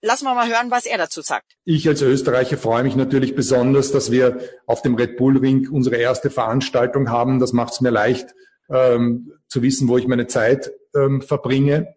Lassen 0.00 0.24
wir 0.24 0.34
mal 0.34 0.48
hören, 0.48 0.70
was 0.70 0.86
er 0.86 0.96
dazu 0.96 1.22
sagt. 1.22 1.56
Ich 1.64 1.88
als 1.88 2.00
Österreicher 2.02 2.56
freue 2.56 2.84
mich 2.84 2.94
natürlich 2.94 3.34
besonders, 3.34 3.90
dass 3.90 4.12
wir 4.12 4.48
auf 4.66 4.82
dem 4.82 4.94
Red 4.94 5.16
Bull 5.16 5.38
Ring 5.38 5.68
unsere 5.68 5.96
erste 5.96 6.30
Veranstaltung 6.30 7.10
haben. 7.10 7.40
Das 7.40 7.52
macht 7.52 7.72
es 7.72 7.80
mir 7.80 7.90
leicht, 7.90 8.28
ähm, 8.70 9.32
zu 9.48 9.60
wissen, 9.62 9.88
wo 9.88 9.98
ich 9.98 10.06
meine 10.06 10.28
Zeit 10.28 10.70
ähm, 10.94 11.20
verbringe. 11.20 11.96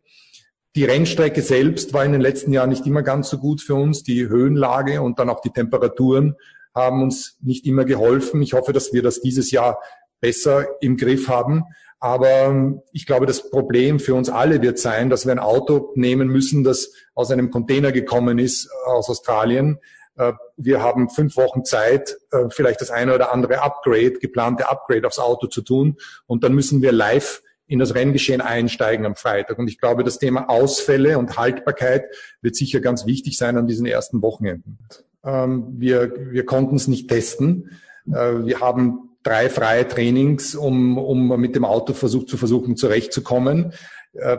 Die 0.75 0.83
Rennstrecke 0.83 1.41
selbst 1.41 1.93
war 1.93 2.03
in 2.03 2.11
den 2.11 2.19
letzten 2.19 2.51
Jahren 2.51 2.69
nicht 2.69 2.85
immer 2.85 3.01
ganz 3.01 3.29
so 3.29 3.37
gut 3.37 3.61
für 3.61 3.75
uns. 3.75 4.03
Die 4.03 4.27
Höhenlage 4.27 5.01
und 5.01 5.19
dann 5.19 5.29
auch 5.29 5.39
die 5.39 5.51
Temperaturen 5.51 6.35
haben 6.73 7.01
uns 7.01 7.37
nicht 7.41 7.65
immer 7.65 7.85
geholfen. 7.85 8.41
Ich 8.41 8.51
hoffe, 8.51 8.73
dass 8.73 8.91
wir 8.91 9.01
das 9.01 9.21
dieses 9.21 9.51
Jahr 9.51 9.79
besser 10.19 10.67
im 10.81 10.97
Griff 10.97 11.29
haben. 11.29 11.63
Aber 12.01 12.29
ähm, 12.29 12.81
ich 12.91 13.05
glaube, 13.05 13.25
das 13.25 13.49
Problem 13.49 13.99
für 14.01 14.15
uns 14.15 14.29
alle 14.29 14.61
wird 14.61 14.77
sein, 14.77 15.09
dass 15.09 15.25
wir 15.25 15.31
ein 15.31 15.39
Auto 15.39 15.93
nehmen 15.95 16.27
müssen, 16.27 16.65
das 16.65 16.91
aus 17.13 17.31
einem 17.31 17.51
Container 17.51 17.93
gekommen 17.93 18.37
ist 18.37 18.69
aus 18.85 19.09
Australien. 19.09 19.79
Äh, 20.17 20.33
wir 20.57 20.83
haben 20.83 21.09
fünf 21.09 21.37
Wochen 21.37 21.63
Zeit, 21.63 22.17
äh, 22.31 22.49
vielleicht 22.49 22.81
das 22.81 22.91
eine 22.91 23.15
oder 23.15 23.31
andere 23.31 23.61
Upgrade, 23.61 24.19
geplante 24.19 24.69
Upgrade 24.69 25.07
aufs 25.07 25.19
Auto 25.19 25.47
zu 25.47 25.61
tun. 25.61 25.95
Und 26.27 26.43
dann 26.43 26.53
müssen 26.53 26.81
wir 26.81 26.91
live 26.91 27.41
in 27.67 27.79
das 27.79 27.95
Renngeschehen 27.95 28.41
einsteigen 28.41 29.05
am 29.05 29.15
Freitag. 29.15 29.57
Und 29.57 29.67
ich 29.67 29.79
glaube, 29.79 30.03
das 30.03 30.19
Thema 30.19 30.49
Ausfälle 30.49 31.17
und 31.17 31.37
Haltbarkeit 31.37 32.05
wird 32.41 32.55
sicher 32.55 32.79
ganz 32.79 33.05
wichtig 33.05 33.37
sein 33.37 33.57
an 33.57 33.67
diesen 33.67 33.85
ersten 33.85 34.21
Wochenenden. 34.21 34.77
Ähm, 35.23 35.67
wir, 35.77 36.13
wir 36.31 36.45
konnten 36.45 36.75
es 36.75 36.87
nicht 36.87 37.09
testen. 37.09 37.71
Äh, 38.07 38.45
wir 38.45 38.59
haben 38.59 39.09
drei 39.23 39.49
freie 39.49 39.87
Trainings, 39.87 40.53
um, 40.53 40.97
um 40.97 41.39
mit 41.39 41.55
dem 41.55 41.65
Auto 41.65 41.93
versucht, 41.93 42.29
zu 42.29 42.37
versuchen, 42.37 42.77
zurechtzukommen. 42.77 43.73
Äh, 44.13 44.37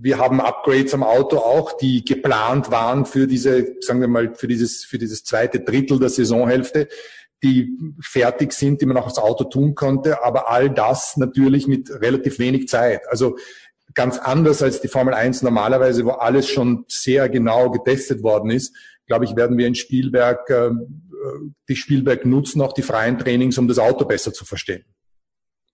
wir 0.00 0.18
haben 0.18 0.40
Upgrades 0.40 0.94
am 0.94 1.02
Auto 1.02 1.38
auch, 1.38 1.76
die 1.76 2.04
geplant 2.04 2.70
waren 2.70 3.04
für 3.04 3.26
diese, 3.26 3.74
sagen 3.80 4.00
wir 4.00 4.08
mal, 4.08 4.34
für 4.34 4.46
dieses, 4.46 4.84
für 4.84 4.96
dieses 4.96 5.24
zweite 5.24 5.60
Drittel 5.60 5.98
der 5.98 6.08
Saisonhälfte 6.08 6.88
die 7.42 7.94
fertig 8.00 8.52
sind, 8.52 8.80
die 8.80 8.86
man 8.86 8.96
auch 8.96 9.06
aufs 9.06 9.18
Auto 9.18 9.44
tun 9.44 9.74
konnte, 9.74 10.24
aber 10.24 10.50
all 10.50 10.70
das 10.70 11.16
natürlich 11.16 11.66
mit 11.66 11.90
relativ 11.90 12.38
wenig 12.38 12.68
Zeit. 12.68 13.02
Also 13.08 13.36
ganz 13.94 14.18
anders 14.18 14.62
als 14.62 14.80
die 14.80 14.88
Formel 14.88 15.14
1 15.14 15.42
normalerweise, 15.42 16.04
wo 16.04 16.10
alles 16.10 16.48
schon 16.48 16.84
sehr 16.88 17.28
genau 17.28 17.70
getestet 17.70 18.22
worden 18.22 18.50
ist, 18.50 18.74
glaube 19.06 19.24
ich, 19.24 19.36
werden 19.36 19.56
wir 19.56 19.66
in 19.66 19.74
Spielberg 19.74 20.48
äh, 20.50 20.70
die 21.68 21.76
Spielberg 21.76 22.24
nutzen, 22.24 22.60
auch 22.60 22.72
die 22.72 22.82
freien 22.82 23.18
Trainings, 23.18 23.58
um 23.58 23.66
das 23.68 23.78
Auto 23.78 24.04
besser 24.04 24.32
zu 24.32 24.44
verstehen. 24.44 24.84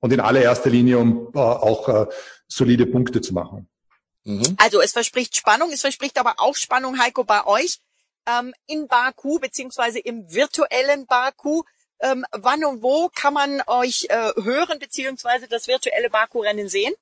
und 0.00 0.12
in 0.12 0.20
allererster 0.20 0.68
Linie, 0.68 0.98
um 0.98 1.30
äh, 1.34 1.38
auch 1.38 1.88
äh, 1.88 2.06
solide 2.46 2.84
Punkte 2.86 3.22
zu 3.22 3.32
machen. 3.32 3.68
Mhm. 4.24 4.54
Also 4.58 4.80
es 4.82 4.92
verspricht 4.92 5.34
Spannung, 5.34 5.70
es 5.72 5.80
verspricht 5.80 6.18
aber 6.18 6.34
auch 6.38 6.56
Spannung, 6.56 6.98
Heiko, 6.98 7.24
bei 7.24 7.46
euch 7.46 7.80
ähm, 8.26 8.52
in 8.66 8.88
Baku 8.88 9.38
beziehungsweise 9.38 9.98
im 9.98 10.32
virtuellen 10.32 11.06
Baku. 11.06 11.62
Ähm, 12.00 12.24
wann 12.32 12.64
und 12.64 12.82
wo 12.82 13.08
kann 13.14 13.34
man 13.34 13.62
euch 13.66 14.06
äh, 14.10 14.32
hören 14.42 14.78
beziehungsweise 14.78 15.48
das 15.48 15.68
virtuelle 15.68 16.10
Baku-Rennen 16.10 16.68
sehen? 16.68 16.94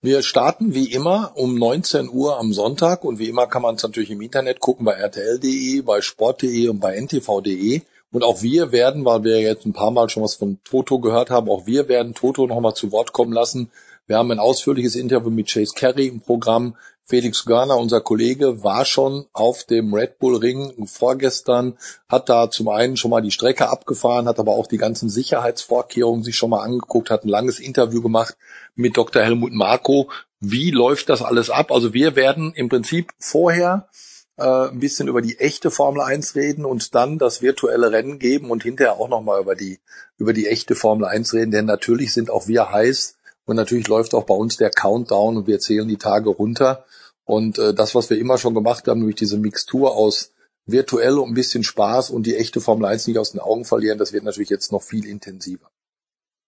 Wir 0.00 0.22
starten 0.22 0.74
wie 0.74 0.92
immer 0.92 1.32
um 1.34 1.54
19 1.56 2.08
Uhr 2.08 2.38
am 2.38 2.52
Sonntag 2.52 3.04
und 3.04 3.18
wie 3.18 3.28
immer 3.28 3.46
kann 3.46 3.62
man 3.62 3.76
es 3.76 3.82
natürlich 3.82 4.10
im 4.10 4.20
Internet 4.20 4.60
gucken 4.60 4.84
bei 4.84 4.94
rtl.de, 4.94 5.82
bei 5.82 6.00
sport.de 6.00 6.68
und 6.68 6.80
bei 6.80 6.96
ntv.de. 6.96 7.82
Und 8.10 8.24
auch 8.24 8.42
wir 8.42 8.72
werden, 8.72 9.04
weil 9.04 9.24
wir 9.24 9.40
jetzt 9.40 9.66
ein 9.66 9.72
paar 9.72 9.90
Mal 9.90 10.08
schon 10.08 10.22
was 10.22 10.34
von 10.34 10.58
Toto 10.64 10.98
gehört 10.98 11.30
haben, 11.30 11.50
auch 11.50 11.66
wir 11.66 11.88
werden 11.88 12.14
Toto 12.14 12.46
nochmal 12.46 12.74
zu 12.74 12.90
Wort 12.90 13.12
kommen 13.12 13.32
lassen. 13.32 13.70
Wir 14.06 14.16
haben 14.16 14.30
ein 14.30 14.38
ausführliches 14.38 14.96
Interview 14.96 15.30
mit 15.30 15.50
Chase 15.50 15.74
Carey 15.74 16.06
im 16.06 16.20
Programm. 16.20 16.76
Felix 17.08 17.46
Görner, 17.46 17.78
unser 17.78 18.02
Kollege, 18.02 18.62
war 18.62 18.84
schon 18.84 19.24
auf 19.32 19.64
dem 19.64 19.94
Red 19.94 20.18
Bull 20.18 20.36
Ring 20.36 20.86
vorgestern, 20.86 21.78
hat 22.06 22.28
da 22.28 22.50
zum 22.50 22.68
einen 22.68 22.98
schon 22.98 23.10
mal 23.10 23.22
die 23.22 23.30
Strecke 23.30 23.70
abgefahren, 23.70 24.28
hat 24.28 24.38
aber 24.38 24.52
auch 24.52 24.66
die 24.66 24.76
ganzen 24.76 25.08
Sicherheitsvorkehrungen 25.08 26.22
sich 26.22 26.36
schon 26.36 26.50
mal 26.50 26.62
angeguckt, 26.62 27.08
hat 27.08 27.24
ein 27.24 27.30
langes 27.30 27.60
Interview 27.60 28.02
gemacht 28.02 28.36
mit 28.74 28.98
Dr. 28.98 29.22
Helmut 29.22 29.52
Marko. 29.52 30.10
Wie 30.38 30.70
läuft 30.70 31.08
das 31.08 31.22
alles 31.22 31.48
ab? 31.48 31.72
Also 31.72 31.94
wir 31.94 32.14
werden 32.14 32.52
im 32.54 32.68
Prinzip 32.68 33.10
vorher 33.18 33.88
äh, 34.36 34.68
ein 34.68 34.78
bisschen 34.78 35.08
über 35.08 35.22
die 35.22 35.38
echte 35.38 35.70
Formel 35.70 36.02
1 36.02 36.34
reden 36.34 36.66
und 36.66 36.94
dann 36.94 37.16
das 37.16 37.40
virtuelle 37.40 37.90
Rennen 37.90 38.18
geben 38.18 38.50
und 38.50 38.64
hinterher 38.64 39.00
auch 39.00 39.08
nochmal 39.08 39.40
über 39.40 39.54
die, 39.54 39.80
über 40.18 40.34
die 40.34 40.46
echte 40.46 40.74
Formel 40.74 41.06
1 41.06 41.32
reden, 41.32 41.52
denn 41.52 41.64
natürlich 41.64 42.12
sind 42.12 42.30
auch 42.30 42.48
wir 42.48 42.70
heiß 42.70 43.17
und 43.48 43.56
natürlich 43.56 43.88
läuft 43.88 44.14
auch 44.14 44.24
bei 44.24 44.34
uns 44.34 44.58
der 44.58 44.70
Countdown 44.70 45.38
und 45.38 45.46
wir 45.46 45.58
zählen 45.58 45.88
die 45.88 45.96
Tage 45.96 46.28
runter. 46.28 46.84
Und 47.24 47.58
äh, 47.58 47.72
das, 47.72 47.94
was 47.94 48.10
wir 48.10 48.18
immer 48.18 48.36
schon 48.36 48.52
gemacht 48.52 48.86
haben, 48.86 49.00
nämlich 49.00 49.16
diese 49.16 49.38
Mixtur 49.38 49.96
aus 49.96 50.32
virtuell 50.66 51.18
und 51.18 51.30
ein 51.30 51.34
bisschen 51.34 51.64
Spaß 51.64 52.10
und 52.10 52.24
die 52.24 52.36
echte 52.36 52.60
Formel 52.60 52.84
1 52.84 53.06
nicht 53.06 53.16
aus 53.16 53.32
den 53.32 53.40
Augen 53.40 53.64
verlieren, 53.64 53.96
das 53.96 54.12
wird 54.12 54.24
natürlich 54.24 54.50
jetzt 54.50 54.70
noch 54.70 54.82
viel 54.82 55.06
intensiver. 55.06 55.70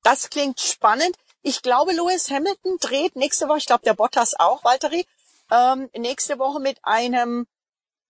Das 0.03 0.29
klingt 0.29 0.61
spannend. 0.61 1.17
Ich 1.41 1.63
glaube, 1.63 1.93
Lewis 1.93 2.31
Hamilton 2.31 2.77
dreht 2.81 3.17
nächste 3.17 3.49
Woche, 3.49 3.59
ich 3.59 3.67
glaube 3.67 3.85
der 3.87 3.95
Bottas 3.95 4.35
auch, 4.39 4.63
Valtteri, 4.63 5.07
ähm, 5.51 5.89
nächste 5.97 6.39
Woche 6.39 6.61
mit 6.61 6.77
einem 6.83 7.47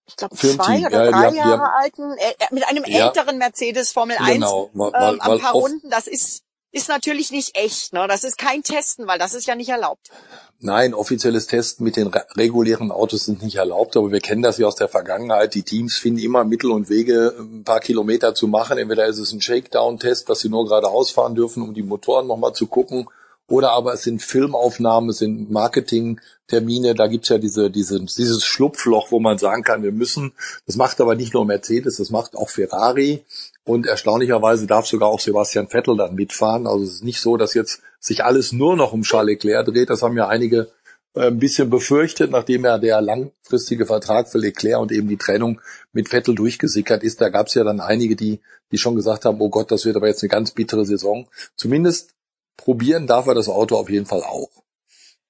ich 0.09 0.16
glaube, 0.16 0.35
zwei 0.35 0.85
oder 0.85 1.04
ja, 1.04 1.11
drei 1.12 1.37
Jahre 1.37 1.61
haben, 1.61 1.75
alten, 1.80 2.12
äh, 2.18 2.30
äh, 2.40 2.47
mit 2.50 2.66
einem 2.66 2.85
ja, 2.87 3.06
älteren 3.06 3.38
Mercedes 3.38 3.92
Formel 3.92 4.16
1 4.18 4.32
genau, 4.32 4.68
weil, 4.73 5.14
ähm, 5.14 5.20
ein 5.20 5.38
paar 5.38 5.52
Runden. 5.52 5.88
Das 5.90 6.09
ist, 6.09 6.42
ist 6.72 6.88
natürlich 6.88 7.30
nicht 7.30 7.56
echt. 7.56 7.92
Ne? 7.92 8.06
Das 8.08 8.24
ist 8.24 8.38
kein 8.38 8.62
Testen, 8.62 9.06
weil 9.06 9.18
das 9.18 9.34
ist 9.34 9.46
ja 9.46 9.54
nicht 9.54 9.68
erlaubt. 9.68 10.10
Nein, 10.58 10.92
offizielles 10.94 11.46
Testen 11.46 11.84
mit 11.84 11.96
den 11.96 12.08
regulären 12.08 12.92
Autos 12.92 13.24
sind 13.24 13.42
nicht 13.42 13.56
erlaubt, 13.56 13.96
aber 13.96 14.12
wir 14.12 14.20
kennen 14.20 14.42
das 14.42 14.58
ja 14.58 14.66
aus 14.66 14.76
der 14.76 14.88
Vergangenheit. 14.88 15.54
Die 15.54 15.62
Teams 15.62 15.96
finden 15.96 16.20
immer 16.20 16.44
Mittel 16.44 16.70
und 16.70 16.90
Wege, 16.90 17.34
ein 17.38 17.64
paar 17.64 17.80
Kilometer 17.80 18.34
zu 18.34 18.46
machen. 18.46 18.78
Entweder 18.78 19.06
ist 19.06 19.18
es 19.18 19.32
ein 19.32 19.40
Shakedown-Test, 19.40 20.28
dass 20.28 20.40
sie 20.40 20.48
nur 20.48 20.66
geradeaus 20.66 21.10
fahren 21.10 21.34
dürfen, 21.34 21.62
um 21.62 21.74
die 21.74 21.82
Motoren 21.82 22.26
nochmal 22.26 22.52
zu 22.52 22.66
gucken 22.66 23.08
oder 23.50 23.73
aber 23.73 23.95
es 23.95 24.04
sind 24.04 24.23
Filmaufnahmen, 24.23 25.11
es 25.11 25.19
sind 25.19 25.50
Marketingtermine, 25.50 26.95
da 26.95 27.09
gibt's 27.09 27.30
ja 27.30 27.38
diese, 27.38 27.69
diese, 27.69 27.99
dieses 28.00 28.45
Schlupfloch, 28.45 29.11
wo 29.11 29.19
man 29.19 29.38
sagen 29.38 29.64
kann, 29.64 29.83
wir 29.83 29.90
müssen, 29.90 30.33
das 30.66 30.76
macht 30.76 31.00
aber 31.00 31.16
nicht 31.16 31.35
nur 31.35 31.45
Mercedes, 31.45 31.97
das 31.97 32.11
macht 32.11 32.37
auch 32.37 32.49
Ferrari 32.49 33.25
und 33.64 33.87
erstaunlicherweise 33.87 34.69
darf 34.69 34.87
sogar 34.87 35.09
auch 35.09 35.19
Sebastian 35.19 35.66
Vettel 35.66 35.97
dann 35.97 36.14
mitfahren. 36.14 36.69
Also 36.69 36.85
es 36.85 36.95
ist 36.95 37.04
nicht 37.04 37.21
so, 37.21 37.37
dass 37.37 37.54
jetzt 37.54 37.83
sich 37.99 38.25
alles 38.25 38.52
nur 38.52 38.76
noch 38.76 38.92
um 38.92 39.02
Charles 39.02 39.33
Leclerc 39.33 39.66
dreht, 39.66 39.90
das 39.90 40.02
haben 40.02 40.16
ja 40.16 40.28
einige 40.28 40.69
äh, 41.14 41.26
ein 41.26 41.40
bisschen 41.40 41.71
befürchtet, 41.71 42.30
nachdem 42.30 42.64
ja 42.64 42.78
der 42.78 43.00
langfristige 43.00 43.85
Vertrag 43.85 44.28
für 44.28 44.38
Leclerc 44.38 44.80
und 44.80 44.92
eben 44.92 45.09
die 45.09 45.16
Trennung 45.16 45.61
mit 45.92 46.09
Vettel 46.09 46.37
durchgesickert 46.37 47.02
ist. 47.02 47.21
Da 47.21 47.30
gab 47.30 47.49
es 47.49 47.54
ja 47.54 47.64
dann 47.64 47.80
einige, 47.80 48.14
die, 48.14 48.38
die 48.71 48.78
schon 48.78 48.95
gesagt 48.95 49.25
haben, 49.25 49.40
oh 49.40 49.50
Gott, 49.50 49.73
das 49.73 49.85
wird 49.85 49.97
aber 49.97 50.07
jetzt 50.07 50.23
eine 50.23 50.28
ganz 50.28 50.52
bittere 50.52 50.86
Saison. 50.86 51.26
Zumindest 51.56 52.15
probieren 52.60 53.06
darf 53.06 53.26
er 53.26 53.34
das 53.34 53.49
Auto 53.49 53.76
auf 53.76 53.88
jeden 53.88 54.06
Fall 54.06 54.23
auch. 54.23 54.50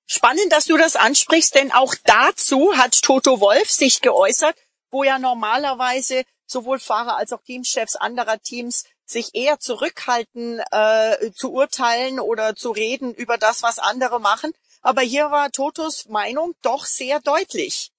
Spannend, 0.07 0.51
dass 0.51 0.65
du 0.65 0.77
das 0.77 0.97
ansprichst, 0.97 1.55
denn 1.55 1.71
auch 1.71 1.95
dazu 2.05 2.73
hat 2.77 3.01
Toto 3.01 3.41
Wolf 3.41 3.71
sich 3.71 4.01
geäußert, 4.01 4.57
wo 4.91 5.05
ja 5.05 5.21
normalerweise 5.21 6.25
sowohl 6.47 6.81
Fahrer 6.81 7.17
als 7.17 7.33
auch 7.33 7.43
Teamchefs 7.43 7.95
anderer 7.95 8.41
Teams 8.41 8.85
sich 9.05 9.35
eher 9.35 9.61
zurückhalten 9.61 10.61
äh, 10.73 11.31
zu 11.33 11.53
urteilen 11.53 12.19
oder 12.19 12.57
zu 12.57 12.73
reden 12.73 13.15
über 13.15 13.39
das, 13.39 13.63
was 13.63 13.79
andere 13.79 14.21
machen. 14.21 14.51
Aber 14.83 15.03
hier 15.03 15.31
war 15.31 15.53
Totos 15.53 16.09
Meinung 16.09 16.55
doch 16.63 16.87
sehr 16.87 17.21
deutlich. 17.21 17.93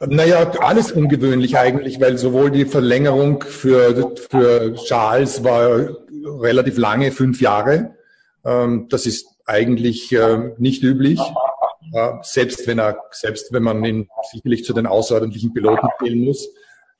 Naja, 0.00 0.50
alles 0.60 0.92
ungewöhnlich 0.92 1.58
eigentlich, 1.58 2.00
weil 2.00 2.18
sowohl 2.18 2.50
die 2.50 2.64
Verlängerung 2.64 3.42
für, 3.42 4.14
für 4.30 4.74
Charles 4.74 5.42
war 5.42 5.96
relativ 6.40 6.78
lange, 6.78 7.10
fünf 7.10 7.40
Jahre, 7.40 7.97
das 8.88 9.06
ist 9.06 9.26
eigentlich 9.46 10.12
äh, 10.12 10.52
nicht 10.58 10.82
üblich. 10.82 11.20
Selbst 12.22 12.66
wenn 12.66 12.78
er, 12.78 12.98
selbst 13.10 13.52
wenn 13.52 13.62
man 13.62 13.84
ihn 13.84 14.08
sicherlich 14.30 14.64
zu 14.64 14.74
den 14.74 14.86
außerordentlichen 14.86 15.54
Piloten 15.54 15.88
zählen 15.98 16.20
muss. 16.20 16.48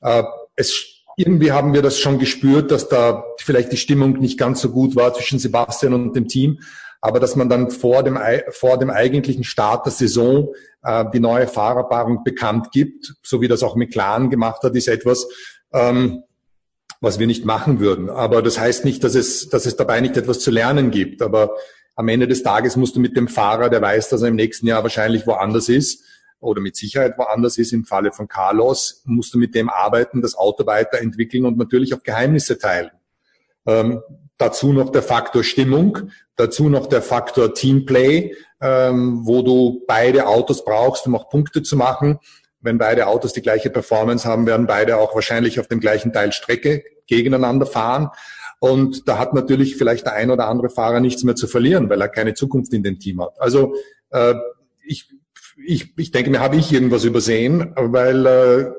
Äh, 0.01 0.23
es, 0.55 1.03
irgendwie 1.15 1.51
haben 1.51 1.73
wir 1.73 1.81
das 1.81 1.99
schon 1.99 2.17
gespürt, 2.17 2.71
dass 2.71 2.89
da 2.89 3.23
vielleicht 3.37 3.71
die 3.71 3.77
Stimmung 3.77 4.13
nicht 4.19 4.39
ganz 4.39 4.61
so 4.61 4.71
gut 4.71 4.95
war 4.95 5.13
zwischen 5.13 5.37
Sebastian 5.37 5.93
und 5.93 6.15
dem 6.15 6.27
Team. 6.27 6.59
Aber 7.01 7.19
dass 7.19 7.35
man 7.35 7.49
dann 7.49 7.71
vor 7.71 8.03
dem, 8.03 8.17
vor 8.49 8.77
dem 8.77 8.89
eigentlichen 8.89 9.43
Start 9.43 9.85
der 9.85 9.93
Saison 9.93 10.53
äh, 10.83 11.05
die 11.13 11.19
neue 11.19 11.47
Fahrerpaarung 11.47 12.23
bekannt 12.23 12.71
gibt, 12.71 13.13
so 13.23 13.41
wie 13.41 13.47
das 13.47 13.63
auch 13.63 13.75
McLaren 13.75 14.29
gemacht 14.29 14.63
hat, 14.63 14.75
ist 14.75 14.87
etwas, 14.87 15.27
ähm, 15.73 16.23
was 17.01 17.19
wir 17.19 17.27
nicht 17.27 17.45
machen 17.45 17.79
würden. 17.79 18.09
Aber 18.09 18.41
das 18.41 18.59
heißt 18.59 18.85
nicht, 18.85 19.03
dass 19.03 19.15
es, 19.15 19.49
dass 19.49 19.65
es 19.65 19.75
dabei 19.75 20.01
nicht 20.01 20.17
etwas 20.17 20.39
zu 20.39 20.51
lernen 20.51 20.91
gibt. 20.91 21.21
Aber 21.21 21.55
am 21.95 22.07
Ende 22.07 22.27
des 22.27 22.43
Tages 22.43 22.75
musst 22.75 22.95
du 22.95 22.99
mit 22.99 23.15
dem 23.15 23.27
Fahrer, 23.27 23.69
der 23.69 23.81
weiß, 23.81 24.09
dass 24.09 24.21
er 24.21 24.29
im 24.29 24.35
nächsten 24.35 24.67
Jahr 24.67 24.83
wahrscheinlich 24.83 25.25
woanders 25.27 25.69
ist 25.69 26.03
oder 26.39 26.61
mit 26.61 26.75
Sicherheit 26.75 27.17
woanders 27.17 27.57
ist, 27.57 27.73
im 27.73 27.85
Falle 27.85 28.11
von 28.11 28.27
Carlos, 28.27 29.01
musst 29.05 29.33
du 29.33 29.37
mit 29.37 29.55
dem 29.55 29.69
arbeiten, 29.69 30.21
das 30.21 30.35
Auto 30.35 30.65
weiterentwickeln 30.65 31.45
und 31.45 31.57
natürlich 31.57 31.93
auch 31.93 32.03
Geheimnisse 32.03 32.57
teilen. 32.57 32.91
Ähm, 33.65 34.01
dazu 34.37 34.71
noch 34.71 34.89
der 34.89 35.03
Faktor 35.03 35.43
Stimmung, 35.43 36.11
dazu 36.37 36.69
noch 36.69 36.87
der 36.87 37.01
Faktor 37.01 37.53
Teamplay, 37.53 38.33
ähm, 38.61 39.21
wo 39.25 39.41
du 39.41 39.83
beide 39.85 40.27
Autos 40.27 40.63
brauchst, 40.63 41.05
um 41.07 41.15
auch 41.15 41.29
Punkte 41.29 41.61
zu 41.61 41.75
machen 41.75 42.19
wenn 42.61 42.77
beide 42.77 43.07
Autos 43.07 43.33
die 43.33 43.41
gleiche 43.41 43.69
Performance 43.69 44.27
haben, 44.27 44.45
werden 44.45 44.67
beide 44.67 44.97
auch 44.97 45.15
wahrscheinlich 45.15 45.59
auf 45.59 45.67
dem 45.67 45.79
gleichen 45.79 46.13
Teil 46.13 46.31
Strecke 46.31 46.83
gegeneinander 47.07 47.65
fahren. 47.65 48.09
Und 48.59 49.07
da 49.07 49.17
hat 49.17 49.33
natürlich 49.33 49.77
vielleicht 49.77 50.05
der 50.05 50.13
ein 50.13 50.31
oder 50.31 50.47
andere 50.47 50.69
Fahrer 50.69 50.99
nichts 50.99 51.23
mehr 51.23 51.35
zu 51.35 51.47
verlieren, 51.47 51.89
weil 51.89 52.01
er 52.01 52.09
keine 52.09 52.33
Zukunft 52.33 52.73
in 52.73 52.83
dem 52.83 52.99
Team 52.99 53.21
hat. 53.21 53.39
Also 53.39 53.73
äh, 54.09 54.35
ich, 54.85 55.09
ich, 55.65 55.93
ich 55.97 56.11
denke 56.11 56.29
mir, 56.29 56.41
habe 56.41 56.57
ich 56.57 56.71
irgendwas 56.71 57.05
übersehen, 57.05 57.73
weil 57.75 58.25
äh, 58.25 58.71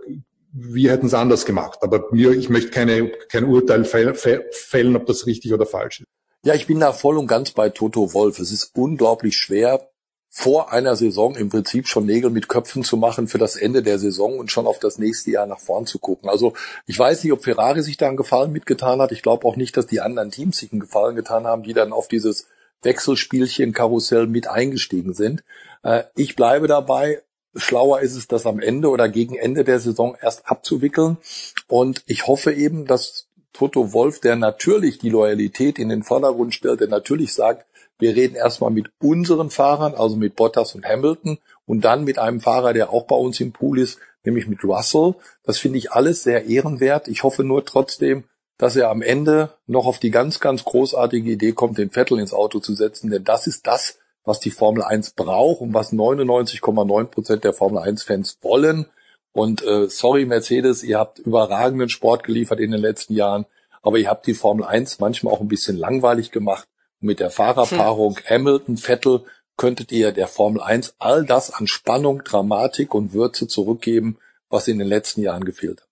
wir 0.53 0.93
hätten 0.93 1.07
es 1.07 1.14
anders 1.14 1.47
gemacht. 1.47 1.79
Aber 1.83 2.09
mir, 2.11 2.33
ich 2.33 2.51
möchte 2.51 2.71
keine, 2.71 3.09
kein 3.29 3.45
Urteil 3.45 3.85
fällen, 3.85 4.97
ob 4.97 5.07
das 5.07 5.27
richtig 5.27 5.55
oder 5.55 5.66
falsch 5.66 6.01
ist. 6.01 6.07
Ja, 6.43 6.55
ich 6.55 6.66
bin 6.66 6.81
da 6.81 6.93
voll 6.93 7.19
und 7.19 7.27
ganz 7.27 7.51
bei 7.51 7.69
Toto 7.69 8.14
Wolf. 8.14 8.38
Es 8.38 8.51
ist 8.51 8.73
unglaublich 8.75 9.37
schwer, 9.37 9.89
vor 10.33 10.73
einer 10.73 10.95
Saison 10.95 11.35
im 11.35 11.51
Prinzip 11.51 11.88
schon 11.88 12.07
Nägel 12.07 12.31
mit 12.31 12.49
Köpfen 12.49 12.85
zu 12.85 12.97
machen 12.97 13.27
für 13.27 13.38
das 13.38 13.57
Ende 13.57 13.83
der 13.83 13.99
Saison 13.99 14.38
und 14.38 14.53
schon 14.53 14.69
auf 14.69 14.79
das 14.79 14.97
nächste 14.97 15.33
Jahr 15.33 15.47
nach 15.47 15.59
vorn 15.59 15.87
zu 15.87 15.99
gucken. 15.99 16.31
Also 16.31 16.55
ich 16.87 16.97
weiß 16.97 17.25
nicht, 17.25 17.33
ob 17.33 17.43
Ferrari 17.43 17.83
sich 17.83 17.97
da 17.97 18.07
einen 18.07 18.16
Gefallen 18.16 18.53
mitgetan 18.53 19.01
hat. 19.01 19.11
Ich 19.11 19.23
glaube 19.23 19.45
auch 19.45 19.57
nicht, 19.57 19.77
dass 19.77 19.88
die 19.88 20.01
anderen 20.01 20.31
Teams 20.31 20.59
sich 20.59 20.71
einen 20.71 20.81
Gefallen 20.81 21.16
getan 21.16 21.49
haben, 21.49 21.64
die 21.64 21.75
dann 21.75 21.93
auf 21.93 22.07
dieses 22.07 22.47
Wechselspielchen 22.83 23.73
Karussell 23.73 24.29
mit 24.29 24.47
eingestiegen 24.47 25.14
sind. 25.14 25.43
Äh, 25.83 26.05
ich 26.14 26.37
bleibe 26.37 26.69
dabei. 26.69 27.23
Schlauer 27.57 28.01
ist 28.01 28.14
es, 28.14 28.29
das 28.29 28.47
am 28.47 28.61
Ende 28.61 28.88
oder 28.88 29.09
gegen 29.09 29.35
Ende 29.35 29.64
der 29.64 29.81
Saison 29.81 30.16
erst 30.23 30.49
abzuwickeln. 30.49 31.19
Und 31.66 32.05
ich 32.07 32.29
hoffe 32.29 32.53
eben, 32.53 32.87
dass 32.87 33.27
Toto 33.53 33.93
Wolf, 33.93 34.21
der 34.21 34.37
natürlich 34.37 34.99
die 34.99 35.11
Loyalität 35.11 35.81
in 35.81 35.88
den 35.88 36.05
Vordergrund 36.05 36.55
stellt, 36.55 36.81
der 36.81 36.88
natürlich 36.88 37.33
sagt, 37.33 37.66
wir 38.01 38.17
reden 38.17 38.35
erstmal 38.35 38.71
mit 38.71 38.91
unseren 39.01 39.51
Fahrern, 39.51 39.95
also 39.95 40.17
mit 40.17 40.37
Bottas 40.37 40.75
und 40.75 40.85
Hamilton 40.85 41.39
und 41.67 41.83
dann 41.83 42.05
mit 42.05 42.19
einem 42.19 42.41
Fahrer, 42.41 42.73
der 42.73 42.91
auch 42.91 43.07
bei 43.07 43.17
uns 43.17 43.39
im 43.41 43.53
Pool 43.53 43.79
ist, 43.79 43.99
nämlich 44.25 44.49
mit 44.49 44.65
Russell. 44.65 45.15
Das 45.45 45.59
finde 45.59 45.79
ich 45.79 45.93
alles 45.93 46.23
sehr 46.23 46.47
ehrenwert. 46.47 47.09
Ich 47.09 47.23
hoffe 47.23 47.45
nur 47.45 47.65
trotzdem, 47.65 48.25
dass 48.59 48.77
er 48.77 48.91
am 48.91 49.03
Ende 49.03 49.51
noch 49.67 49.87
auf 49.87 49.99
die 49.99 50.11
ganz, 50.11 50.41
ganz 50.41 50.65
großartige 50.65 51.31
Idee 51.31 51.53
kommt, 51.53 51.79
den 51.79 51.91
Vettel 51.91 52.19
ins 52.19 52.35
Auto 52.35 52.61
zu 52.61 52.75
setzen, 52.75 53.11
denn 53.11 53.25
das 53.25 53.47
ist 53.47 53.67
das, 53.67 53.99
was 54.25 54.39
die 54.39 54.51
Formel 54.51 54.83
1 54.83 55.13
braucht 55.13 55.63
und 55.63 55.73
was 55.73 55.93
99,9 55.93 57.05
Prozent 57.07 57.45
der 57.45 57.55
Formel 57.55 57.79
1 57.79 58.03
Fans 58.03 58.39
wollen. 58.43 58.87
Und 59.33 59.63
äh, 59.63 59.89
sorry 59.89 60.27
Mercedes, 60.27 60.83
ihr 60.83 60.99
habt 60.99 61.19
überragenden 61.21 61.89
Sport 61.89 62.25
geliefert 62.25 62.61
in 62.61 62.73
den 62.73 62.81
letzten 62.81 63.15
Jahren, 63.15 63.47
aber 63.83 63.99
ihr 63.99 64.11
habt 64.11 64.27
die 64.27 64.35
Formel 64.35 64.65
1 64.65 64.99
manchmal 64.99 65.33
auch 65.33 65.41
ein 65.41 65.49
bisschen 65.49 65.77
langweilig 65.77 66.31
gemacht. 66.31 66.67
Mit 67.01 67.21
der 67.21 67.31
Fahrerpaarung 67.31 68.17
hm. 68.17 68.25
Hamilton, 68.29 68.77
Vettel 68.77 69.25
könntet 69.57 69.93
ihr 69.93 70.13
der 70.13 70.29
Formel 70.29 70.63
1 70.63 70.95
all 70.99 71.25
das 71.25 71.53
an 71.53 71.67
Spannung, 71.67 72.23
Dramatik 72.25 72.95
und 72.95 73.13
Würze 73.13 73.47
zurückgeben, 73.47 74.19
was 74.49 74.69
in 74.69 74.79
den 74.79 74.89
letzten 74.89 75.23
Jahren 75.23 75.45
gefehlt 75.45 75.81
hat. 75.81 75.89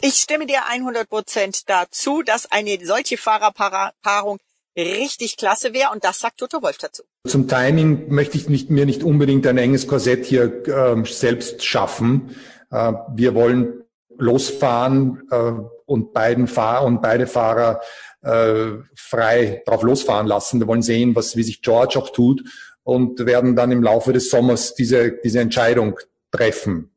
Ich 0.00 0.14
stimme 0.14 0.46
dir 0.46 0.66
100 0.68 1.08
Prozent 1.08 1.68
dazu, 1.68 2.22
dass 2.22 2.50
eine 2.50 2.78
solche 2.84 3.16
Fahrerpaarung 3.16 4.38
richtig 4.76 5.36
klasse 5.36 5.72
wäre 5.72 5.90
und 5.92 6.04
das 6.04 6.20
sagt 6.20 6.38
Toto 6.38 6.62
Wolf 6.62 6.78
dazu. 6.78 7.02
Zum 7.26 7.48
Timing 7.48 8.08
möchte 8.12 8.36
ich 8.36 8.48
nicht, 8.48 8.70
mir 8.70 8.86
nicht 8.86 9.02
unbedingt 9.02 9.46
ein 9.46 9.58
enges 9.58 9.88
Korsett 9.88 10.24
hier 10.24 10.66
äh, 10.68 11.04
selbst 11.04 11.64
schaffen. 11.64 12.36
Äh, 12.70 12.92
wir 13.14 13.34
wollen 13.34 13.82
losfahren 14.16 15.22
äh, 15.30 15.52
und 15.86 16.12
beiden 16.12 16.46
Fahrer 16.46 16.86
und 16.86 17.02
beide 17.02 17.26
Fahrer 17.26 17.80
äh, 18.22 18.70
frei 18.94 19.62
drauf 19.66 19.82
losfahren 19.82 20.26
lassen. 20.26 20.60
Wir 20.60 20.66
wollen 20.66 20.82
sehen, 20.82 21.14
was, 21.14 21.36
wie 21.36 21.42
sich 21.42 21.62
George 21.62 21.98
auch 21.98 22.10
tut 22.10 22.42
und 22.82 23.24
werden 23.26 23.54
dann 23.54 23.70
im 23.70 23.82
Laufe 23.82 24.12
des 24.12 24.30
Sommers 24.30 24.74
diese, 24.74 25.18
diese 25.22 25.40
Entscheidung 25.40 25.98
treffen. 26.30 26.90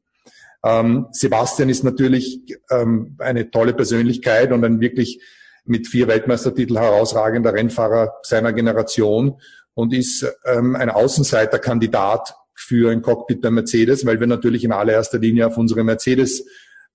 Ähm, 0.63 1.07
Sebastian 1.11 1.69
ist 1.69 1.83
natürlich 1.83 2.41
ähm, 2.69 3.15
eine 3.19 3.49
tolle 3.49 3.73
Persönlichkeit 3.73 4.51
und 4.51 4.63
ein 4.63 4.79
wirklich 4.79 5.21
mit 5.65 5.87
vier 5.87 6.07
Weltmeistertitel 6.07 6.77
herausragender 6.77 7.53
Rennfahrer 7.53 8.13
seiner 8.23 8.53
Generation 8.53 9.39
und 9.73 9.93
ist 9.93 10.25
ähm, 10.45 10.75
ein 10.75 10.89
Außenseiterkandidat 10.89 12.35
für 12.55 12.91
ein 12.91 13.01
Cockpit 13.01 13.41
bei 13.41 13.49
Mercedes, 13.49 14.05
weil 14.05 14.19
wir 14.19 14.27
natürlich 14.27 14.63
in 14.63 14.71
allererster 14.71 15.17
Linie 15.17 15.47
auf 15.47 15.57
unsere 15.57 15.83
Mercedes, 15.83 16.45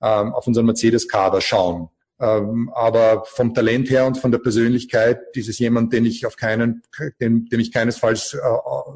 ähm, 0.00 0.32
auf 0.32 0.46
unseren 0.46 0.66
Mercedes-Kader 0.66 1.40
schauen. 1.40 1.88
Ähm, 2.18 2.70
aber 2.74 3.24
vom 3.26 3.52
Talent 3.52 3.90
her 3.90 4.06
und 4.06 4.16
von 4.16 4.30
der 4.30 4.38
Persönlichkeit 4.38 5.20
ist 5.34 5.48
es 5.48 5.58
jemand, 5.58 5.92
den 5.92 6.06
ich 6.06 6.24
auf 6.24 6.36
keinen, 6.36 6.82
dem, 7.20 7.46
dem 7.48 7.60
ich 7.60 7.72
keinesfalls 7.72 8.32
äh, 8.32 8.38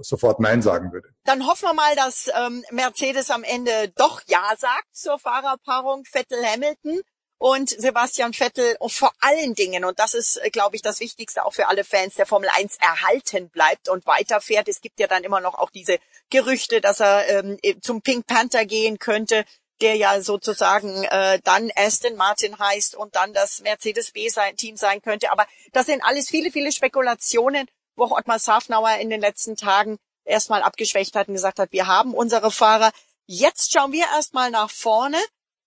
sofort 0.00 0.40
Nein 0.40 0.62
sagen 0.62 0.92
würde. 0.92 1.11
Dann 1.24 1.46
hoffen 1.46 1.66
wir 1.66 1.74
mal, 1.74 1.94
dass 1.96 2.30
ähm, 2.35 2.64
Mercedes 2.70 3.30
am 3.30 3.44
Ende 3.44 3.92
doch 3.96 4.22
Ja 4.26 4.54
sagt 4.56 4.96
zur 4.96 5.18
Fahrerpaarung 5.18 6.04
Vettel-Hamilton 6.04 7.00
und 7.42 7.70
Sebastian 7.70 8.35
Vettel 8.35 8.76
vor 8.88 9.12
allen 9.20 9.54
Dingen, 9.54 9.87
und 9.87 9.98
das 9.98 10.12
ist, 10.12 10.37
äh, 10.37 10.50
glaube 10.50 10.76
ich, 10.76 10.83
das 10.83 11.00
Wichtigste 11.00 11.44
auch 11.46 11.54
für 11.54 11.68
alle 11.68 11.85
Fans 11.85 12.14
der 12.14 12.26
Formel 12.26 12.50
1, 12.54 12.76
erhalten 12.80 13.48
bleibt 13.48 13.88
und 13.88 14.06
weiterfährt. 14.06 14.68
Es 14.68 14.83
gibt 14.83 15.00
ja 15.00 15.06
dann 15.06 15.24
immer 15.24 15.40
noch 15.40 15.54
auch 15.54 15.70
diese 15.70 15.98
Gerüchte, 16.28 16.83
dass 16.83 17.00
er 17.00 17.28
ähm, 17.28 17.59
zum 17.80 18.02
Pink 18.02 18.26
Panther 18.26 18.66
gehen 18.66 18.98
könnte, 18.98 19.44
der 19.80 19.96
ja 19.96 20.20
sozusagen 20.20 21.04
äh, 21.04 21.40
dann 21.44 21.70
Aston 21.74 22.16
Martin 22.16 22.58
heißt 22.58 22.94
und 22.94 23.16
dann 23.16 23.32
das 23.32 23.60
Mercedes 23.60 24.12
B-Team 24.12 24.76
sein 24.76 25.02
könnte. 25.02 25.30
Aber 25.32 25.46
das 25.72 25.86
sind 25.86 26.02
alles 26.02 26.28
viele, 26.28 26.50
viele 26.50 26.72
Spekulationen, 26.72 27.66
wo 27.96 28.04
auch 28.04 28.12
Ottmar 28.12 28.38
Safnauer 28.38 28.96
in 28.96 29.10
den 29.10 29.20
letzten 29.20 29.56
Tagen 29.56 29.98
erstmal 30.24 30.62
abgeschwächt 30.62 31.16
hat 31.16 31.28
und 31.28 31.34
gesagt 31.34 31.58
hat, 31.58 31.72
wir 31.72 31.86
haben 31.86 32.14
unsere 32.14 32.50
Fahrer. 32.50 32.92
Jetzt 33.26 33.72
schauen 33.72 33.92
wir 33.92 34.04
erstmal 34.06 34.50
nach 34.50 34.70
vorne. 34.70 35.18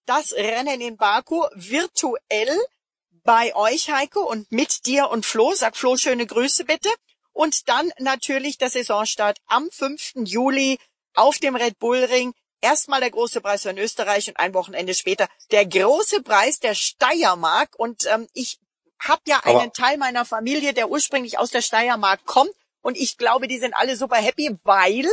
Das 0.05 0.33
Rennen 0.33 0.81
in 0.81 0.97
Baku 0.97 1.45
virtuell 1.53 2.59
bei 3.23 3.55
euch, 3.55 3.89
Heiko, 3.89 4.19
und 4.21 4.51
mit 4.51 4.85
dir 4.85 5.09
und 5.09 5.25
Flo. 5.25 5.53
Sag 5.53 5.77
Flo 5.77 5.95
schöne 5.95 6.25
Grüße 6.27 6.65
bitte. 6.65 6.89
Und 7.31 7.69
dann 7.69 7.91
natürlich 7.99 8.57
der 8.57 8.69
Saisonstart 8.69 9.39
am 9.47 9.69
5. 9.71 10.13
Juli 10.25 10.77
auf 11.15 11.37
dem 11.39 11.55
Red 11.55 11.79
Bull 11.79 12.03
Ring 12.03 12.33
erstmal 12.63 13.01
der 13.01 13.11
große 13.11 13.41
Preis 13.41 13.63
von 13.63 13.77
Österreich 13.77 14.29
und 14.29 14.37
ein 14.37 14.53
Wochenende 14.53 14.93
später 14.93 15.27
der 15.51 15.65
große 15.65 16.23
Preis 16.23 16.59
der 16.59 16.73
Steiermark. 16.73 17.77
Und 17.77 18.05
ähm, 18.11 18.27
ich 18.33 18.59
habe 18.99 19.21
ja 19.27 19.41
Aber 19.43 19.61
einen 19.61 19.73
Teil 19.73 19.97
meiner 19.97 20.25
Familie, 20.25 20.73
der 20.73 20.89
ursprünglich 20.89 21.37
aus 21.37 21.51
der 21.51 21.61
Steiermark 21.61 22.25
kommt. 22.25 22.51
Und 22.81 22.97
ich 22.97 23.17
glaube, 23.17 23.47
die 23.47 23.59
sind 23.59 23.73
alle 23.75 23.95
super 23.95 24.15
happy, 24.15 24.57
weil 24.63 25.07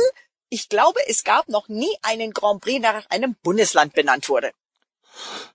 ich 0.49 0.69
glaube, 0.69 0.99
es 1.07 1.23
gab 1.23 1.47
noch 1.47 1.67
nie 1.67 1.95
einen 2.01 2.31
Grand 2.31 2.61
Prix, 2.61 2.81
der 2.81 2.93
nach 2.93 3.09
einem 3.09 3.35
Bundesland 3.43 3.93
benannt 3.93 4.27
wurde. 4.27 4.51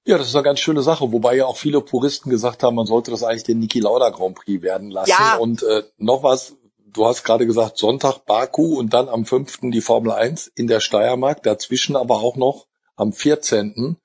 Ja, 0.04 0.18
das 0.18 0.28
ist 0.28 0.34
eine 0.34 0.44
ganz 0.44 0.60
schöne 0.60 0.82
Sache, 0.82 1.12
wobei 1.12 1.34
ja 1.34 1.46
auch 1.46 1.56
viele 1.56 1.80
Puristen 1.80 2.30
gesagt 2.30 2.62
haben, 2.62 2.76
man 2.76 2.86
sollte 2.86 3.10
das 3.10 3.22
eigentlich 3.22 3.44
den 3.44 3.58
Niki 3.58 3.80
Lauda 3.80 4.10
Grand 4.10 4.36
Prix 4.36 4.62
werden 4.62 4.90
lassen. 4.90 5.10
Ja. 5.10 5.36
Und 5.36 5.62
äh, 5.62 5.82
noch 5.96 6.22
was, 6.22 6.56
du 6.96 7.06
hast 7.06 7.24
gerade 7.24 7.46
gesagt, 7.46 7.78
Sonntag 7.78 8.24
Baku 8.24 8.78
und 8.78 8.92
dann 8.92 9.08
am 9.08 9.24
5. 9.24 9.58
die 9.70 9.80
Formel 9.80 10.12
1 10.12 10.48
in 10.54 10.66
der 10.66 10.80
Steiermark, 10.80 11.42
dazwischen 11.42 11.94
aber 11.94 12.16
auch 12.16 12.36
noch 12.36 12.66
am 12.96 13.12
14. 13.12 13.96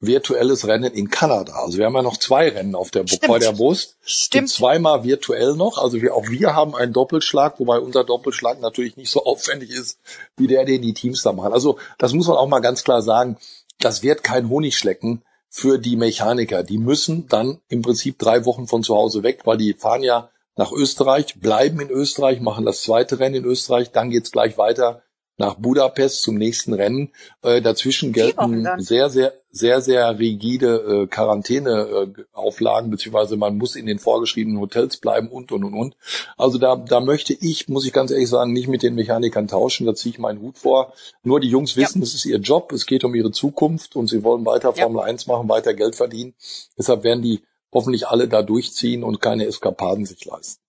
virtuelles 0.00 0.66
Rennen 0.66 0.92
in 0.92 1.08
Kanada. 1.08 1.54
Also 1.54 1.78
wir 1.78 1.86
haben 1.86 1.94
ja 1.94 2.02
noch 2.02 2.18
zwei 2.18 2.50
Rennen 2.50 2.74
auf 2.74 2.90
der, 2.90 3.04
bei 3.26 3.38
der 3.38 3.52
Brust. 3.52 3.96
Stimmt. 4.02 4.50
zweimal 4.50 5.04
virtuell 5.04 5.56
noch. 5.56 5.78
Also 5.78 6.02
wir, 6.02 6.14
auch 6.14 6.28
wir 6.28 6.54
haben 6.54 6.76
einen 6.76 6.92
Doppelschlag, 6.92 7.58
wobei 7.58 7.78
unser 7.80 8.04
Doppelschlag 8.04 8.60
natürlich 8.60 8.96
nicht 8.96 9.10
so 9.10 9.24
aufwendig 9.24 9.70
ist, 9.70 9.98
wie 10.36 10.46
der, 10.46 10.64
den 10.64 10.82
die 10.82 10.94
Teams 10.94 11.22
da 11.22 11.32
machen. 11.32 11.52
Also 11.52 11.78
das 11.98 12.12
muss 12.12 12.28
man 12.28 12.36
auch 12.36 12.48
mal 12.48 12.60
ganz 12.60 12.84
klar 12.84 13.00
sagen. 13.00 13.38
Das 13.80 14.02
wird 14.02 14.22
kein 14.22 14.48
Honigschlecken 14.48 15.22
für 15.48 15.78
die 15.78 15.96
Mechaniker. 15.96 16.62
Die 16.62 16.78
müssen 16.78 17.28
dann 17.28 17.60
im 17.68 17.80
Prinzip 17.80 18.18
drei 18.18 18.44
Wochen 18.44 18.66
von 18.66 18.82
zu 18.82 18.94
Hause 18.94 19.22
weg, 19.22 19.40
weil 19.44 19.56
die 19.56 19.72
fahren 19.72 20.02
ja 20.02 20.28
nach 20.56 20.72
Österreich, 20.72 21.38
bleiben 21.38 21.80
in 21.80 21.90
Österreich, 21.90 22.40
machen 22.40 22.64
das 22.64 22.82
zweite 22.82 23.18
Rennen 23.18 23.36
in 23.36 23.44
Österreich, 23.44 23.92
dann 23.92 24.10
geht's 24.10 24.32
gleich 24.32 24.58
weiter 24.58 25.02
nach 25.38 25.54
Budapest 25.54 26.22
zum 26.22 26.36
nächsten 26.36 26.72
Rennen. 26.72 27.12
Äh, 27.42 27.60
dazwischen 27.60 28.12
gelten 28.12 28.66
sehr, 28.78 29.10
sehr, 29.10 29.34
sehr, 29.50 29.80
sehr 29.80 30.18
rigide 30.18 31.02
äh, 31.02 31.06
Quarantäneauflagen, 31.06 32.90
beziehungsweise 32.90 33.36
man 33.36 33.56
muss 33.58 33.76
in 33.76 33.86
den 33.86 33.98
vorgeschriebenen 33.98 34.60
Hotels 34.60 34.96
bleiben 34.96 35.28
und, 35.28 35.52
und, 35.52 35.64
und, 35.64 35.74
und. 35.74 35.96
Also 36.36 36.58
da, 36.58 36.76
da 36.76 37.00
möchte 37.00 37.34
ich, 37.34 37.68
muss 37.68 37.86
ich 37.86 37.92
ganz 37.92 38.10
ehrlich 38.10 38.28
sagen, 38.28 38.52
nicht 38.52 38.68
mit 38.68 38.82
den 38.82 38.94
Mechanikern 38.94 39.48
tauschen, 39.48 39.86
da 39.86 39.94
ziehe 39.94 40.14
ich 40.14 40.18
meinen 40.18 40.40
Hut 40.40 40.58
vor. 40.58 40.92
Nur 41.22 41.40
die 41.40 41.50
Jungs 41.50 41.76
wissen, 41.76 42.02
es 42.02 42.14
ist 42.14 42.24
ihr 42.24 42.38
Job, 42.38 42.72
es 42.72 42.86
geht 42.86 43.04
um 43.04 43.14
ihre 43.14 43.30
Zukunft 43.30 43.96
und 43.96 44.08
sie 44.08 44.24
wollen 44.24 44.46
weiter 44.46 44.72
ja. 44.74 44.82
Formel 44.84 45.02
1 45.02 45.26
machen, 45.26 45.48
weiter 45.48 45.74
Geld 45.74 45.96
verdienen. 45.96 46.34
Deshalb 46.78 47.04
werden 47.04 47.22
die 47.22 47.42
hoffentlich 47.76 48.08
alle 48.08 48.26
da 48.26 48.42
durchziehen 48.42 49.04
und 49.04 49.20
keine 49.20 49.44
Eskapaden 49.44 50.06
sich 50.06 50.24
leisten. 50.24 50.62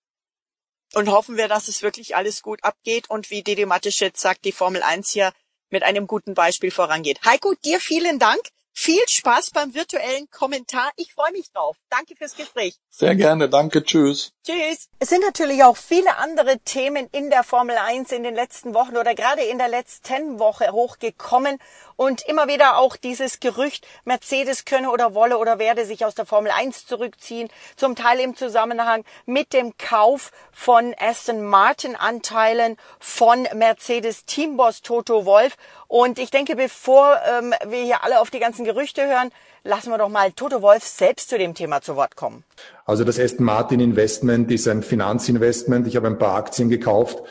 Und 0.93 1.09
hoffen 1.09 1.37
wir, 1.37 1.47
dass 1.47 1.69
es 1.69 1.81
wirklich 1.81 2.17
alles 2.17 2.41
gut 2.41 2.63
abgeht 2.65 3.09
und 3.09 3.29
wie 3.29 3.43
Didi 3.43 3.65
Mateschitz 3.65 4.19
sagt, 4.21 4.43
die 4.43 4.51
Formel 4.51 4.83
1 4.83 5.09
hier 5.11 5.31
mit 5.69 5.83
einem 5.83 6.05
guten 6.05 6.33
Beispiel 6.33 6.69
vorangeht. 6.69 7.19
Heiko, 7.23 7.53
dir 7.63 7.79
vielen 7.79 8.19
Dank. 8.19 8.41
Viel 8.79 9.01
Spaß 9.07 9.49
beim 9.55 9.73
virtuellen 9.73 10.29
Kommentar. 10.29 10.91
Ich 10.97 11.11
freue 11.11 11.31
mich 11.31 11.51
drauf. 11.51 11.77
Danke 11.89 12.15
fürs 12.15 12.35
Gespräch. 12.35 12.75
Sehr 12.91 13.15
gerne. 13.15 13.49
Danke. 13.49 13.83
Tschüss. 13.83 14.33
Tschüss. 14.45 14.89
Es 14.99 15.09
sind 15.09 15.23
natürlich 15.23 15.63
auch 15.63 15.75
viele 15.75 16.17
andere 16.17 16.59
Themen 16.59 17.09
in 17.11 17.31
der 17.31 17.43
Formel 17.43 17.75
1 17.75 18.11
in 18.11 18.21
den 18.21 18.35
letzten 18.35 18.75
Wochen 18.75 18.95
oder 18.95 19.15
gerade 19.15 19.41
in 19.41 19.57
der 19.57 19.67
letzten 19.67 20.37
Woche 20.37 20.71
hochgekommen. 20.71 21.57
Und 21.95 22.21
immer 22.27 22.47
wieder 22.47 22.77
auch 22.77 22.95
dieses 22.95 23.39
Gerücht, 23.39 23.87
Mercedes 24.05 24.63
könne 24.63 24.91
oder 24.91 25.15
wolle 25.15 25.39
oder 25.39 25.57
werde 25.57 25.83
sich 25.83 26.05
aus 26.05 26.13
der 26.13 26.27
Formel 26.27 26.51
1 26.51 26.85
zurückziehen. 26.85 27.49
Zum 27.77 27.95
Teil 27.95 28.19
im 28.19 28.35
Zusammenhang 28.35 29.03
mit 29.25 29.53
dem 29.53 29.75
Kauf 29.79 30.31
von 30.51 30.93
Aston 30.99 31.43
Martin 31.43 31.95
Anteilen 31.95 32.77
von 32.99 33.47
Mercedes 33.55 34.25
Teamboss 34.25 34.83
Toto 34.83 35.25
Wolf. 35.25 35.57
Und 35.87 36.19
ich 36.19 36.31
denke, 36.31 36.55
bevor 36.55 37.17
ähm, 37.25 37.53
wir 37.67 37.83
hier 37.83 38.03
alle 38.03 38.19
auf 38.19 38.29
die 38.29 38.39
ganzen 38.39 38.65
Gerüchte 38.65 39.07
hören, 39.07 39.29
lassen 39.63 39.89
wir 39.89 39.97
doch 39.97 40.09
mal 40.09 40.31
Toto 40.31 40.61
Wolf 40.61 40.83
selbst 40.83 41.29
zu 41.29 41.37
dem 41.37 41.53
Thema 41.53 41.81
zu 41.81 41.95
Wort 41.95 42.15
kommen. 42.15 42.43
Also 42.85 43.03
das 43.03 43.19
Aston 43.19 43.45
Martin 43.45 43.79
Investment 43.79 44.51
ist 44.51 44.67
ein 44.67 44.83
Finanzinvestment. 44.83 45.87
Ich 45.87 45.95
habe 45.95 46.07
ein 46.07 46.17
paar 46.17 46.35
Aktien 46.35 46.69
gekauft 46.69 47.21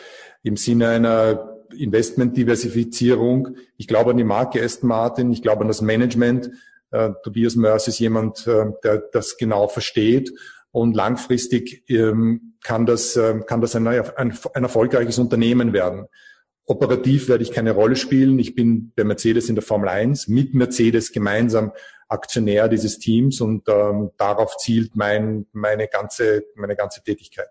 im 0.42 0.56
Sinne 0.56 0.88
einer 0.88 1.56
Investmentdiversifizierung. 1.76 3.56
Ich 3.76 3.88
glaube 3.88 4.12
an 4.12 4.16
die 4.16 4.24
Marke 4.24 4.62
Aston 4.62 4.88
Martin, 4.88 5.32
ich 5.32 5.42
glaube 5.42 5.62
an 5.62 5.68
das 5.68 5.82
Management. 5.82 6.50
Äh, 6.90 7.10
Tobias 7.24 7.56
Mörs 7.56 7.88
ist 7.88 7.98
jemand, 7.98 8.46
äh, 8.46 8.66
der 8.84 8.98
das 9.12 9.36
genau 9.36 9.68
versteht. 9.68 10.32
Und 10.70 10.94
langfristig 10.94 11.84
ähm, 11.88 12.54
kann 12.62 12.86
das, 12.86 13.16
äh, 13.16 13.40
kann 13.46 13.60
das 13.60 13.74
ein, 13.76 13.86
ein, 13.86 14.38
ein 14.54 14.62
erfolgreiches 14.62 15.18
Unternehmen 15.18 15.72
werden. 15.72 16.06
Operativ 16.66 17.28
werde 17.28 17.44
ich 17.44 17.52
keine 17.52 17.72
Rolle 17.72 17.94
spielen. 17.94 18.38
Ich 18.40 18.56
bin 18.56 18.92
bei 18.96 19.04
Mercedes 19.04 19.48
in 19.48 19.54
der 19.54 19.62
Formel 19.62 19.88
1 19.88 20.26
mit 20.26 20.52
Mercedes 20.52 21.12
gemeinsam 21.12 21.72
Aktionär 22.08 22.68
dieses 22.68 22.98
Teams 22.98 23.40
und 23.40 23.68
ähm, 23.68 24.10
darauf 24.16 24.56
zielt 24.56 24.96
mein, 24.96 25.46
meine, 25.52 25.88
ganze, 25.88 26.44
meine 26.56 26.76
ganze 26.76 27.02
Tätigkeit. 27.02 27.48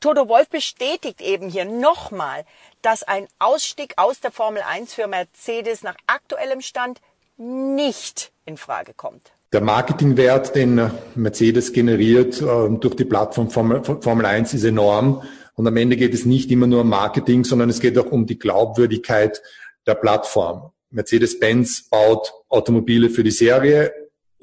Toto 0.00 0.28
Wolf 0.28 0.48
bestätigt 0.48 1.20
eben 1.20 1.48
hier 1.48 1.64
nochmal, 1.64 2.44
dass 2.82 3.02
ein 3.02 3.26
Ausstieg 3.38 3.94
aus 3.96 4.20
der 4.20 4.30
Formel 4.30 4.62
1 4.62 4.94
für 4.94 5.08
Mercedes 5.08 5.82
nach 5.82 5.96
aktuellem 6.06 6.60
Stand 6.60 7.00
nicht 7.36 8.32
in 8.44 8.56
Frage 8.56 8.92
kommt. 8.94 9.32
Der 9.52 9.60
Marketingwert, 9.60 10.54
den 10.54 10.90
Mercedes 11.14 11.72
generiert 11.72 12.40
äh, 12.42 12.68
durch 12.78 12.96
die 12.96 13.04
Plattform 13.04 13.50
Formel, 13.50 13.82
Formel 13.82 14.26
1 14.26 14.54
ist 14.54 14.64
enorm. 14.64 15.22
Und 15.58 15.66
am 15.66 15.76
Ende 15.76 15.96
geht 15.96 16.14
es 16.14 16.24
nicht 16.24 16.52
immer 16.52 16.68
nur 16.68 16.82
um 16.82 16.88
Marketing, 16.88 17.42
sondern 17.42 17.68
es 17.68 17.80
geht 17.80 17.98
auch 17.98 18.12
um 18.12 18.26
die 18.26 18.38
Glaubwürdigkeit 18.38 19.42
der 19.88 19.96
Plattform. 19.96 20.70
Mercedes-Benz 20.90 21.88
baut 21.90 22.32
Automobile 22.48 23.10
für 23.10 23.24
die 23.24 23.32
Serie, 23.32 23.92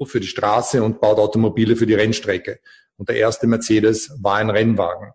für 0.04 0.20
die 0.20 0.26
Straße 0.26 0.82
und 0.82 1.00
baut 1.00 1.16
Automobile 1.16 1.74
für 1.74 1.86
die 1.86 1.94
Rennstrecke. 1.94 2.60
Und 2.98 3.08
der 3.08 3.16
erste 3.16 3.46
Mercedes 3.46 4.12
war 4.20 4.36
ein 4.36 4.50
Rennwagen. 4.50 5.12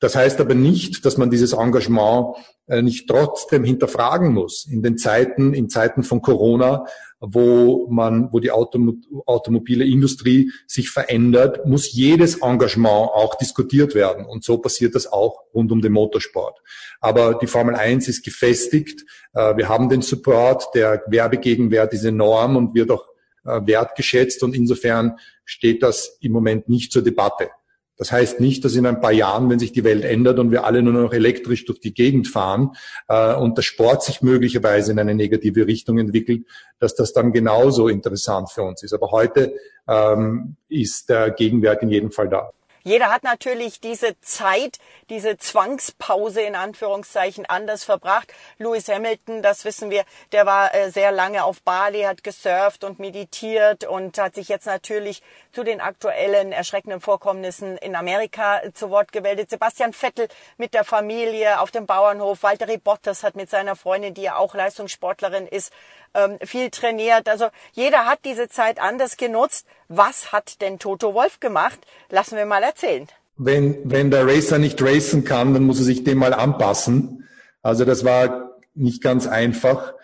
Das 0.00 0.16
heißt 0.16 0.40
aber 0.40 0.54
nicht, 0.56 1.04
dass 1.04 1.16
man 1.18 1.30
dieses 1.30 1.52
Engagement 1.52 2.34
äh, 2.66 2.82
nicht 2.82 3.08
trotzdem 3.08 3.62
hinterfragen 3.62 4.34
muss. 4.34 4.66
In 4.66 4.82
den 4.82 4.98
Zeiten, 4.98 5.54
in 5.54 5.68
Zeiten 5.68 6.02
von 6.02 6.20
Corona, 6.20 6.84
wo 7.20 7.88
man, 7.90 8.32
wo 8.32 8.38
die 8.38 8.50
Autom 8.50 9.02
automobile 9.26 9.84
Industrie 9.84 10.52
sich 10.66 10.90
verändert, 10.90 11.66
muss 11.66 11.92
jedes 11.92 12.42
Engagement 12.42 13.10
auch 13.12 13.34
diskutiert 13.36 13.94
werden. 13.94 14.24
Und 14.24 14.44
so 14.44 14.58
passiert 14.58 14.94
das 14.94 15.06
auch 15.10 15.42
rund 15.52 15.72
um 15.72 15.80
den 15.80 15.92
Motorsport. 15.92 16.60
Aber 17.00 17.34
die 17.34 17.46
Formel 17.46 17.74
1 17.74 18.08
ist 18.08 18.24
gefestigt. 18.24 19.04
Äh, 19.34 19.56
wir 19.56 19.68
haben 19.68 19.88
den 19.88 20.02
Support. 20.02 20.74
Der 20.74 21.02
Werbegegenwert 21.08 21.92
ist 21.92 22.04
enorm 22.04 22.56
und 22.56 22.74
wird 22.74 22.90
auch 22.90 23.04
äh, 23.44 23.60
wertgeschätzt. 23.64 24.42
Und 24.42 24.54
insofern 24.54 25.18
steht 25.44 25.82
das 25.82 26.18
im 26.20 26.32
Moment 26.32 26.68
nicht 26.68 26.92
zur 26.92 27.02
Debatte. 27.02 27.50
Das 27.98 28.12
heißt 28.12 28.38
nicht, 28.38 28.64
dass 28.64 28.76
in 28.76 28.86
ein 28.86 29.00
paar 29.00 29.12
Jahren, 29.12 29.50
wenn 29.50 29.58
sich 29.58 29.72
die 29.72 29.84
Welt 29.84 30.04
ändert 30.04 30.38
und 30.38 30.52
wir 30.52 30.64
alle 30.64 30.82
nur 30.82 30.92
noch 30.92 31.12
elektrisch 31.12 31.64
durch 31.66 31.80
die 31.80 31.92
Gegend 31.92 32.28
fahren 32.28 32.70
äh, 33.08 33.34
und 33.34 33.58
der 33.58 33.62
Sport 33.62 34.04
sich 34.04 34.22
möglicherweise 34.22 34.92
in 34.92 35.00
eine 35.00 35.14
negative 35.14 35.66
Richtung 35.66 35.98
entwickelt, 35.98 36.46
dass 36.78 36.94
das 36.94 37.12
dann 37.12 37.32
genauso 37.32 37.88
interessant 37.88 38.50
für 38.50 38.62
uns 38.62 38.82
ist. 38.84 38.92
Aber 38.94 39.10
heute 39.10 39.52
ähm, 39.88 40.56
ist 40.68 41.08
der 41.10 41.30
Gegenwert 41.32 41.82
in 41.82 41.90
jedem 41.90 42.12
Fall 42.12 42.28
da. 42.28 42.50
Jeder 42.84 43.10
hat 43.10 43.22
natürlich 43.22 43.80
diese 43.80 44.20
Zeit, 44.20 44.78
diese 45.10 45.36
Zwangspause 45.36 46.42
in 46.42 46.54
Anführungszeichen 46.54 47.46
anders 47.46 47.84
verbracht. 47.84 48.32
Lewis 48.58 48.88
Hamilton, 48.88 49.42
das 49.42 49.64
wissen 49.64 49.90
wir, 49.90 50.04
der 50.32 50.46
war 50.46 50.74
äh, 50.74 50.90
sehr 50.90 51.12
lange 51.12 51.44
auf 51.44 51.62
Bali, 51.62 52.02
hat 52.02 52.24
gesurft 52.24 52.84
und 52.84 52.98
meditiert 52.98 53.84
und 53.84 54.18
hat 54.18 54.34
sich 54.34 54.48
jetzt 54.48 54.66
natürlich 54.66 55.22
zu 55.52 55.64
den 55.64 55.80
aktuellen 55.80 56.52
erschreckenden 56.52 57.00
Vorkommnissen 57.00 57.76
in 57.78 57.96
Amerika 57.96 58.60
zu 58.74 58.90
Wort 58.90 59.12
gemeldet. 59.12 59.50
Sebastian 59.50 59.92
Vettel 59.92 60.28
mit 60.56 60.74
der 60.74 60.84
Familie 60.84 61.60
auf 61.60 61.70
dem 61.70 61.86
Bauernhof. 61.86 62.42
Walter 62.42 62.66
Bottas 62.78 63.22
hat 63.22 63.36
mit 63.36 63.50
seiner 63.50 63.76
Freundin, 63.76 64.14
die 64.14 64.22
ja 64.22 64.36
auch 64.36 64.54
Leistungssportlerin 64.54 65.46
ist, 65.46 65.72
ähm, 66.14 66.38
viel 66.42 66.70
trainiert. 66.70 67.28
Also 67.28 67.48
jeder 67.72 68.06
hat 68.06 68.20
diese 68.24 68.48
Zeit 68.48 68.80
anders 68.80 69.16
genutzt. 69.16 69.66
Was 69.88 70.32
hat 70.32 70.60
denn 70.60 70.78
Toto 70.78 71.14
Wolf 71.14 71.40
gemacht? 71.40 71.78
Lassen 72.10 72.36
wir 72.36 72.44
mal 72.44 72.62
erzählen. 72.68 73.06
Wenn, 73.36 73.78
wenn 73.84 74.10
der 74.10 74.26
Racer 74.26 74.58
nicht 74.58 74.80
racen 74.82 75.24
kann, 75.24 75.54
dann 75.54 75.64
muss 75.64 75.78
er 75.78 75.84
sich 75.84 76.04
dem 76.04 76.18
mal 76.18 76.34
anpassen. 76.34 77.24
Also 77.62 77.84
das 77.84 78.04
war 78.04 78.58
nicht 78.74 79.02
ganz 79.02 79.26
einfach, 79.26 79.94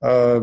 äh, 0.00 0.40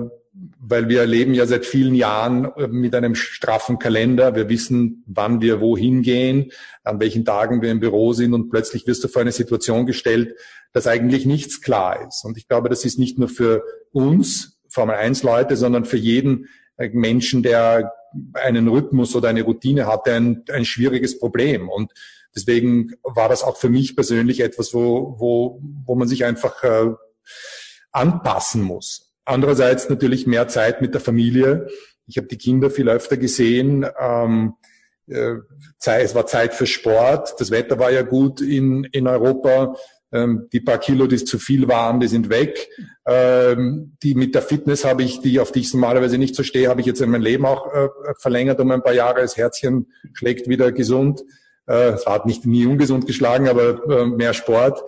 weil 0.59 0.87
wir 0.87 1.05
leben 1.05 1.33
ja 1.33 1.45
seit 1.45 1.65
vielen 1.65 1.95
Jahren 1.95 2.45
äh, 2.55 2.67
mit 2.67 2.95
einem 2.95 3.15
straffen 3.15 3.79
Kalender. 3.79 4.35
Wir 4.35 4.49
wissen, 4.49 5.03
wann 5.07 5.41
wir 5.41 5.59
wohin 5.61 6.01
gehen, 6.01 6.51
an 6.83 6.99
welchen 6.99 7.25
Tagen 7.25 7.61
wir 7.61 7.71
im 7.71 7.79
Büro 7.79 8.13
sind 8.13 8.33
und 8.33 8.49
plötzlich 8.49 8.87
wirst 8.87 9.03
du 9.03 9.07
vor 9.07 9.21
eine 9.21 9.31
Situation 9.31 9.85
gestellt, 9.85 10.35
dass 10.73 10.87
eigentlich 10.87 11.25
nichts 11.25 11.61
klar 11.61 12.07
ist. 12.07 12.23
Und 12.23 12.37
ich 12.37 12.47
glaube, 12.47 12.69
das 12.69 12.85
ist 12.85 12.99
nicht 12.99 13.17
nur 13.17 13.29
für 13.29 13.63
uns 13.91 14.59
Formel 14.69 14.95
1 14.95 15.23
Leute, 15.23 15.57
sondern 15.57 15.85
für 15.85 15.97
jeden 15.97 16.47
äh, 16.77 16.89
Menschen, 16.89 17.43
der 17.43 17.93
einen 18.33 18.67
Rhythmus 18.67 19.15
oder 19.15 19.29
eine 19.29 19.43
Routine 19.43 19.87
hatte, 19.87 20.13
ein, 20.13 20.43
ein 20.51 20.65
schwieriges 20.65 21.19
Problem. 21.19 21.69
Und 21.69 21.91
deswegen 22.35 22.93
war 23.03 23.29
das 23.29 23.43
auch 23.43 23.57
für 23.57 23.69
mich 23.69 23.95
persönlich 23.95 24.39
etwas, 24.39 24.73
wo, 24.73 25.15
wo, 25.17 25.61
wo 25.85 25.95
man 25.95 26.07
sich 26.07 26.25
einfach 26.25 26.63
äh, 26.63 26.91
anpassen 27.91 28.61
muss. 28.61 29.13
Andererseits 29.25 29.89
natürlich 29.89 30.27
mehr 30.27 30.47
Zeit 30.47 30.81
mit 30.81 30.93
der 30.93 31.01
Familie. 31.01 31.67
Ich 32.07 32.17
habe 32.17 32.27
die 32.27 32.37
Kinder 32.37 32.69
viel 32.69 32.89
öfter 32.89 33.17
gesehen. 33.17 33.85
Ähm, 33.99 34.53
äh, 35.07 35.35
es 35.79 36.15
war 36.15 36.25
Zeit 36.25 36.53
für 36.53 36.67
Sport. 36.67 37.35
Das 37.39 37.51
Wetter 37.51 37.79
war 37.79 37.91
ja 37.91 38.01
gut 38.01 38.41
in, 38.41 38.83
in 38.85 39.07
Europa. 39.07 39.75
Ähm, 40.13 40.47
die 40.51 40.59
paar 40.59 40.77
Kilo, 40.77 41.07
die 41.07 41.23
zu 41.23 41.39
viel 41.39 41.67
waren, 41.67 41.99
die 41.99 42.07
sind 42.07 42.29
weg. 42.29 42.67
Ähm, 43.05 43.97
die 44.03 44.13
mit 44.13 44.35
der 44.35 44.41
Fitness 44.41 44.83
habe 44.83 45.03
ich, 45.03 45.21
die 45.21 45.39
auf 45.39 45.51
die 45.51 45.61
ich 45.61 45.73
normalerweise 45.73 46.17
nicht 46.17 46.35
so 46.35 46.43
stehe, 46.43 46.69
habe 46.69 46.81
ich 46.81 46.87
jetzt 46.87 47.01
in 47.01 47.09
mein 47.09 47.21
Leben 47.21 47.45
auch 47.45 47.73
äh, 47.73 47.87
verlängert 48.19 48.59
um 48.59 48.71
ein 48.71 48.83
paar 48.83 48.93
Jahre. 48.93 49.21
Das 49.21 49.37
Herzchen 49.37 49.87
schlägt 50.13 50.47
wieder 50.47 50.71
gesund. 50.71 51.21
Äh, 51.67 51.91
es 51.91 52.05
hat 52.05 52.25
nicht 52.25 52.45
nie 52.45 52.65
ungesund 52.65 53.07
geschlagen, 53.07 53.47
aber 53.47 53.83
äh, 53.89 54.05
mehr 54.05 54.33
Sport. 54.33 54.83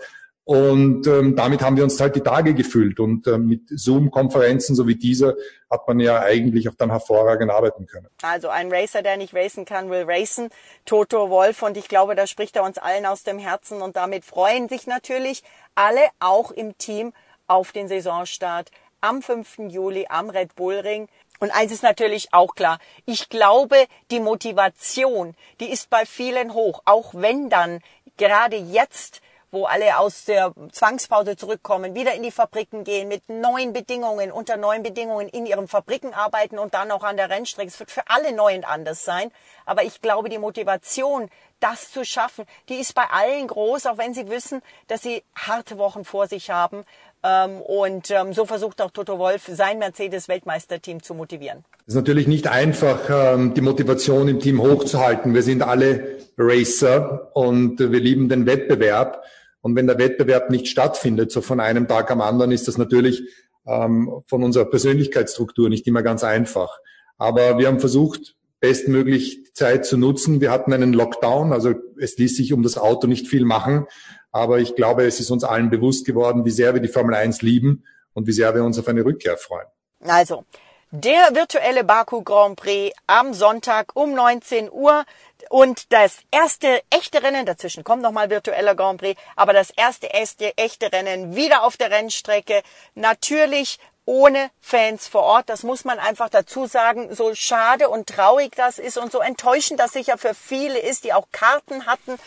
Und 0.45 1.07
ähm, 1.07 1.37
damit 1.37 1.61
haben 1.61 1.77
wir 1.77 1.85
uns 1.85 1.99
halt 2.01 2.17
die 2.17 2.21
Tage 2.21 2.53
gefüllt. 2.53 2.99
Und 2.99 3.27
ähm, 3.27 3.47
mit 3.47 3.61
Zoom-Konferenzen 3.69 4.75
so 4.75 4.87
wie 4.87 4.95
dieser 4.95 5.35
hat 5.69 5.87
man 5.87 5.99
ja 5.99 6.19
eigentlich 6.19 6.67
auch 6.67 6.75
dann 6.75 6.89
hervorragend 6.89 7.49
arbeiten 7.49 7.85
können. 7.85 8.07
Also 8.21 8.49
ein 8.49 8.71
Racer, 8.71 9.01
der 9.01 9.15
nicht 9.15 9.33
racen 9.33 9.63
kann, 9.63 9.89
will 9.89 10.03
racen. 10.05 10.49
Toto 10.85 11.29
Wolf. 11.29 11.61
Und 11.63 11.77
ich 11.77 11.87
glaube, 11.87 12.15
da 12.15 12.27
spricht 12.27 12.57
er 12.57 12.63
uns 12.63 12.77
allen 12.77 13.05
aus 13.05 13.23
dem 13.23 13.39
Herzen. 13.39 13.81
Und 13.81 13.95
damit 13.95 14.25
freuen 14.25 14.67
sich 14.67 14.85
natürlich 14.85 15.43
alle, 15.75 16.01
auch 16.19 16.51
im 16.51 16.77
Team, 16.77 17.13
auf 17.47 17.71
den 17.71 17.87
Saisonstart 17.87 18.69
am 19.01 19.21
5. 19.21 19.69
Juli 19.69 20.07
am 20.09 20.29
Red 20.29 20.55
Bull 20.55 20.75
Ring. 20.75 21.07
Und 21.39 21.51
eins 21.51 21.71
ist 21.71 21.83
natürlich 21.83 22.33
auch 22.33 22.55
klar. 22.55 22.79
Ich 23.05 23.29
glaube, 23.29 23.75
die 24.11 24.21
Motivation, 24.21 25.35
die 25.59 25.69
ist 25.69 25.89
bei 25.89 26.05
vielen 26.05 26.53
hoch. 26.53 26.81
Auch 26.85 27.13
wenn 27.13 27.49
dann 27.49 27.79
gerade 28.17 28.55
jetzt 28.55 29.21
wo 29.53 29.65
alle 29.65 29.99
aus 29.99 30.25
der 30.25 30.51
Zwangspause 30.71 31.35
zurückkommen, 31.35 31.93
wieder 31.93 32.15
in 32.15 32.23
die 32.23 32.31
Fabriken 32.31 32.83
gehen, 32.83 33.07
mit 33.07 33.29
neuen 33.29 33.71
Bedingungen, 33.71 34.31
unter 34.31 34.57
neuen 34.57 34.81
Bedingungen 34.81 35.29
in 35.29 35.45
ihren 35.45 35.67
Fabriken 35.67 36.13
arbeiten 36.13 36.57
und 36.57 36.73
dann 36.73 36.89
auch 36.91 37.03
an 37.03 37.17
der 37.17 37.29
Rennstrecke. 37.29 37.69
Es 37.69 37.79
wird 37.79 37.91
für 37.91 38.01
alle 38.07 38.33
neu 38.33 38.55
und 38.55 38.67
anders 38.67 39.05
sein. 39.05 39.31
Aber 39.65 39.83
ich 39.83 40.01
glaube, 40.01 40.29
die 40.29 40.39
Motivation, 40.39 41.29
das 41.59 41.91
zu 41.91 42.03
schaffen, 42.03 42.45
die 42.67 42.75
ist 42.75 42.95
bei 42.95 43.03
allen 43.11 43.47
groß, 43.47 43.85
auch 43.85 43.99
wenn 43.99 44.15
sie 44.15 44.27
wissen, 44.27 44.61
dass 44.87 45.03
sie 45.03 45.23
harte 45.35 45.77
Wochen 45.77 46.03
vor 46.03 46.27
sich 46.27 46.49
haben. 46.49 46.83
Ähm, 47.23 47.61
und 47.61 48.09
ähm, 48.09 48.33
so 48.33 48.45
versucht 48.45 48.81
auch 48.81 48.89
Toto 48.89 49.19
Wolf, 49.19 49.43
sein 49.47 49.77
Mercedes-Weltmeisterteam 49.77 51.03
zu 51.03 51.13
motivieren. 51.13 51.63
Es 51.85 51.93
ist 51.93 51.95
natürlich 51.95 52.27
nicht 52.27 52.47
einfach, 52.47 53.07
ähm, 53.09 53.53
die 53.53 53.61
Motivation 53.61 54.27
im 54.27 54.39
Team 54.39 54.61
hochzuhalten. 54.61 55.35
Wir 55.35 55.43
sind 55.43 55.61
alle 55.61 56.17
Racer 56.39 57.29
und 57.33 57.79
wir 57.79 57.99
lieben 57.99 58.29
den 58.29 58.47
Wettbewerb. 58.47 59.23
Und 59.63 59.77
wenn 59.77 59.87
der 59.87 59.97
Wettbewerb 59.97 60.49
nicht 60.49 60.67
stattfindet, 60.67 61.31
so 61.31 61.41
von 61.41 61.61
einem 61.61 61.87
Tag 61.87 62.11
am 62.11 62.19
anderen, 62.19 62.51
ist 62.51 62.67
das 62.67 62.77
natürlich 62.77 63.23
ähm, 63.65 64.21
von 64.27 64.43
unserer 64.43 64.65
Persönlichkeitsstruktur 64.65 65.69
nicht 65.69 65.87
immer 65.87 66.03
ganz 66.03 66.23
einfach. 66.25 66.77
Aber 67.17 67.57
wir 67.57 67.67
haben 67.67 67.79
versucht, 67.79 68.35
bestmöglich 68.59 69.53
Zeit 69.53 69.85
zu 69.85 69.97
nutzen. 69.97 70.41
Wir 70.41 70.51
hatten 70.51 70.73
einen 70.73 70.91
Lockdown, 70.91 71.53
also 71.53 71.73
es 71.97 72.17
ließ 72.17 72.35
sich 72.35 72.51
um 72.51 72.61
das 72.61 72.77
Auto 72.77 73.07
nicht 73.07 73.27
viel 73.29 73.45
machen. 73.45 73.87
Aber 74.31 74.59
ich 74.59 74.75
glaube, 74.75 75.05
es 75.05 75.21
ist 75.21 75.31
uns 75.31 75.45
allen 75.45 75.69
bewusst 75.69 76.05
geworden, 76.05 76.43
wie 76.43 76.51
sehr 76.51 76.73
wir 76.73 76.81
die 76.81 76.89
Formel 76.89 77.15
1 77.15 77.41
lieben 77.41 77.85
und 78.13 78.27
wie 78.27 78.33
sehr 78.33 78.53
wir 78.53 78.65
uns 78.65 78.77
auf 78.77 78.89
eine 78.89 79.05
Rückkehr 79.05 79.37
freuen. 79.37 79.67
Also, 80.01 80.43
der 80.91 81.29
virtuelle 81.33 81.83
Baku 81.83 82.21
Grand 82.21 82.57
Prix 82.57 82.93
am 83.07 83.33
Sonntag 83.33 83.95
um 83.95 84.13
19 84.13 84.69
Uhr. 84.69 85.05
Und 85.49 85.91
das 85.91 86.19
erste 86.31 86.81
echte 86.89 87.21
Rennen, 87.21 87.45
dazwischen 87.45 87.83
kommt 87.83 88.01
nochmal 88.01 88.29
virtueller 88.29 88.75
Grand 88.75 88.99
Prix, 88.99 89.19
aber 89.35 89.53
das 89.53 89.69
erste 89.69 90.09
echte, 90.11 90.57
echte 90.57 90.91
Rennen 90.91 91.35
wieder 91.35 91.63
auf 91.63 91.77
der 91.77 91.91
Rennstrecke. 91.91 92.63
Natürlich 92.95 93.79
ohne 94.05 94.49
Fans 94.61 95.07
vor 95.07 95.23
Ort. 95.23 95.49
Das 95.49 95.63
muss 95.63 95.85
man 95.85 95.99
einfach 95.99 96.29
dazu 96.29 96.65
sagen. 96.65 97.13
So 97.15 97.35
schade 97.35 97.89
und 97.89 98.07
traurig 98.07 98.53
das 98.55 98.79
ist 98.79 98.97
und 98.97 99.11
so 99.11 99.19
enttäuschend 99.19 99.79
das 99.79 99.93
sicher 99.93 100.17
für 100.17 100.33
viele 100.33 100.79
ist, 100.79 101.03
die 101.03 101.13
auch 101.13 101.27
Karten 101.31 101.85
hatten 101.85 102.17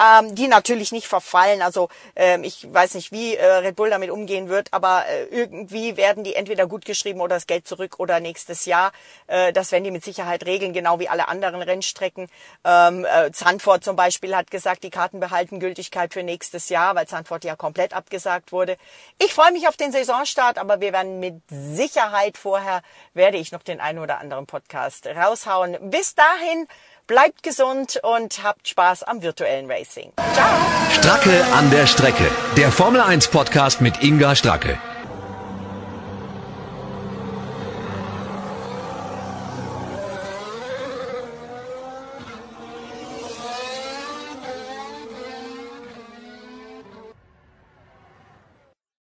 ähm, 0.00 0.34
die 0.34 0.48
natürlich 0.48 0.92
nicht 0.92 1.06
verfallen. 1.06 1.62
Also 1.62 1.88
ähm, 2.16 2.44
ich 2.44 2.72
weiß 2.72 2.94
nicht, 2.94 3.12
wie 3.12 3.36
äh, 3.36 3.44
Red 3.44 3.76
Bull 3.76 3.90
damit 3.90 4.10
umgehen 4.10 4.48
wird, 4.48 4.68
aber 4.72 5.04
äh, 5.06 5.24
irgendwie 5.24 5.96
werden 5.96 6.24
die 6.24 6.34
entweder 6.34 6.66
gut 6.66 6.84
geschrieben 6.84 7.20
oder 7.20 7.36
das 7.36 7.46
Geld 7.46 7.66
zurück 7.66 7.96
oder 7.98 8.20
nächstes 8.20 8.64
Jahr. 8.64 8.92
Äh, 9.26 9.52
das 9.52 9.72
werden 9.72 9.84
die 9.84 9.90
mit 9.90 10.04
Sicherheit 10.04 10.46
regeln, 10.46 10.72
genau 10.72 10.98
wie 10.98 11.08
alle 11.08 11.28
anderen 11.28 11.62
Rennstrecken. 11.62 12.28
Ähm, 12.64 13.04
äh, 13.04 13.30
Zandvoort 13.32 13.84
zum 13.84 13.96
Beispiel 13.96 14.34
hat 14.36 14.50
gesagt, 14.50 14.84
die 14.84 14.90
Karten 14.90 15.20
behalten 15.20 15.60
Gültigkeit 15.60 16.12
für 16.12 16.22
nächstes 16.22 16.68
Jahr, 16.68 16.94
weil 16.94 17.06
Zandvoort 17.06 17.44
ja 17.44 17.56
komplett 17.56 17.94
abgesagt 17.94 18.52
wurde. 18.52 18.76
Ich 19.18 19.32
freue 19.32 19.52
mich 19.52 19.68
auf 19.68 19.76
den 19.76 19.92
Saisonstart, 19.92 20.58
aber 20.58 20.80
wir 20.80 20.92
werden 20.92 21.20
mit 21.24 21.42
Sicherheit 21.48 22.36
vorher, 22.36 22.82
werde 23.14 23.38
ich 23.38 23.52
noch 23.52 23.62
den 23.62 23.80
einen 23.80 23.98
oder 23.98 24.18
anderen 24.18 24.46
Podcast 24.46 25.06
raushauen. 25.06 25.90
Bis 25.90 26.14
dahin 26.14 26.66
Bleibt 27.06 27.42
gesund 27.42 28.00
und 28.02 28.42
habt 28.42 28.66
Spaß 28.66 29.02
am 29.02 29.20
virtuellen 29.20 29.70
Racing. 29.70 30.14
Ciao. 30.32 30.48
Stracke 30.90 31.44
an 31.52 31.70
der 31.70 31.86
Strecke. 31.86 32.24
Der 32.56 32.72
Formel 32.72 33.02
1 33.02 33.28
Podcast 33.28 33.82
mit 33.82 34.02
Inga 34.02 34.34
Stracke. 34.34 34.78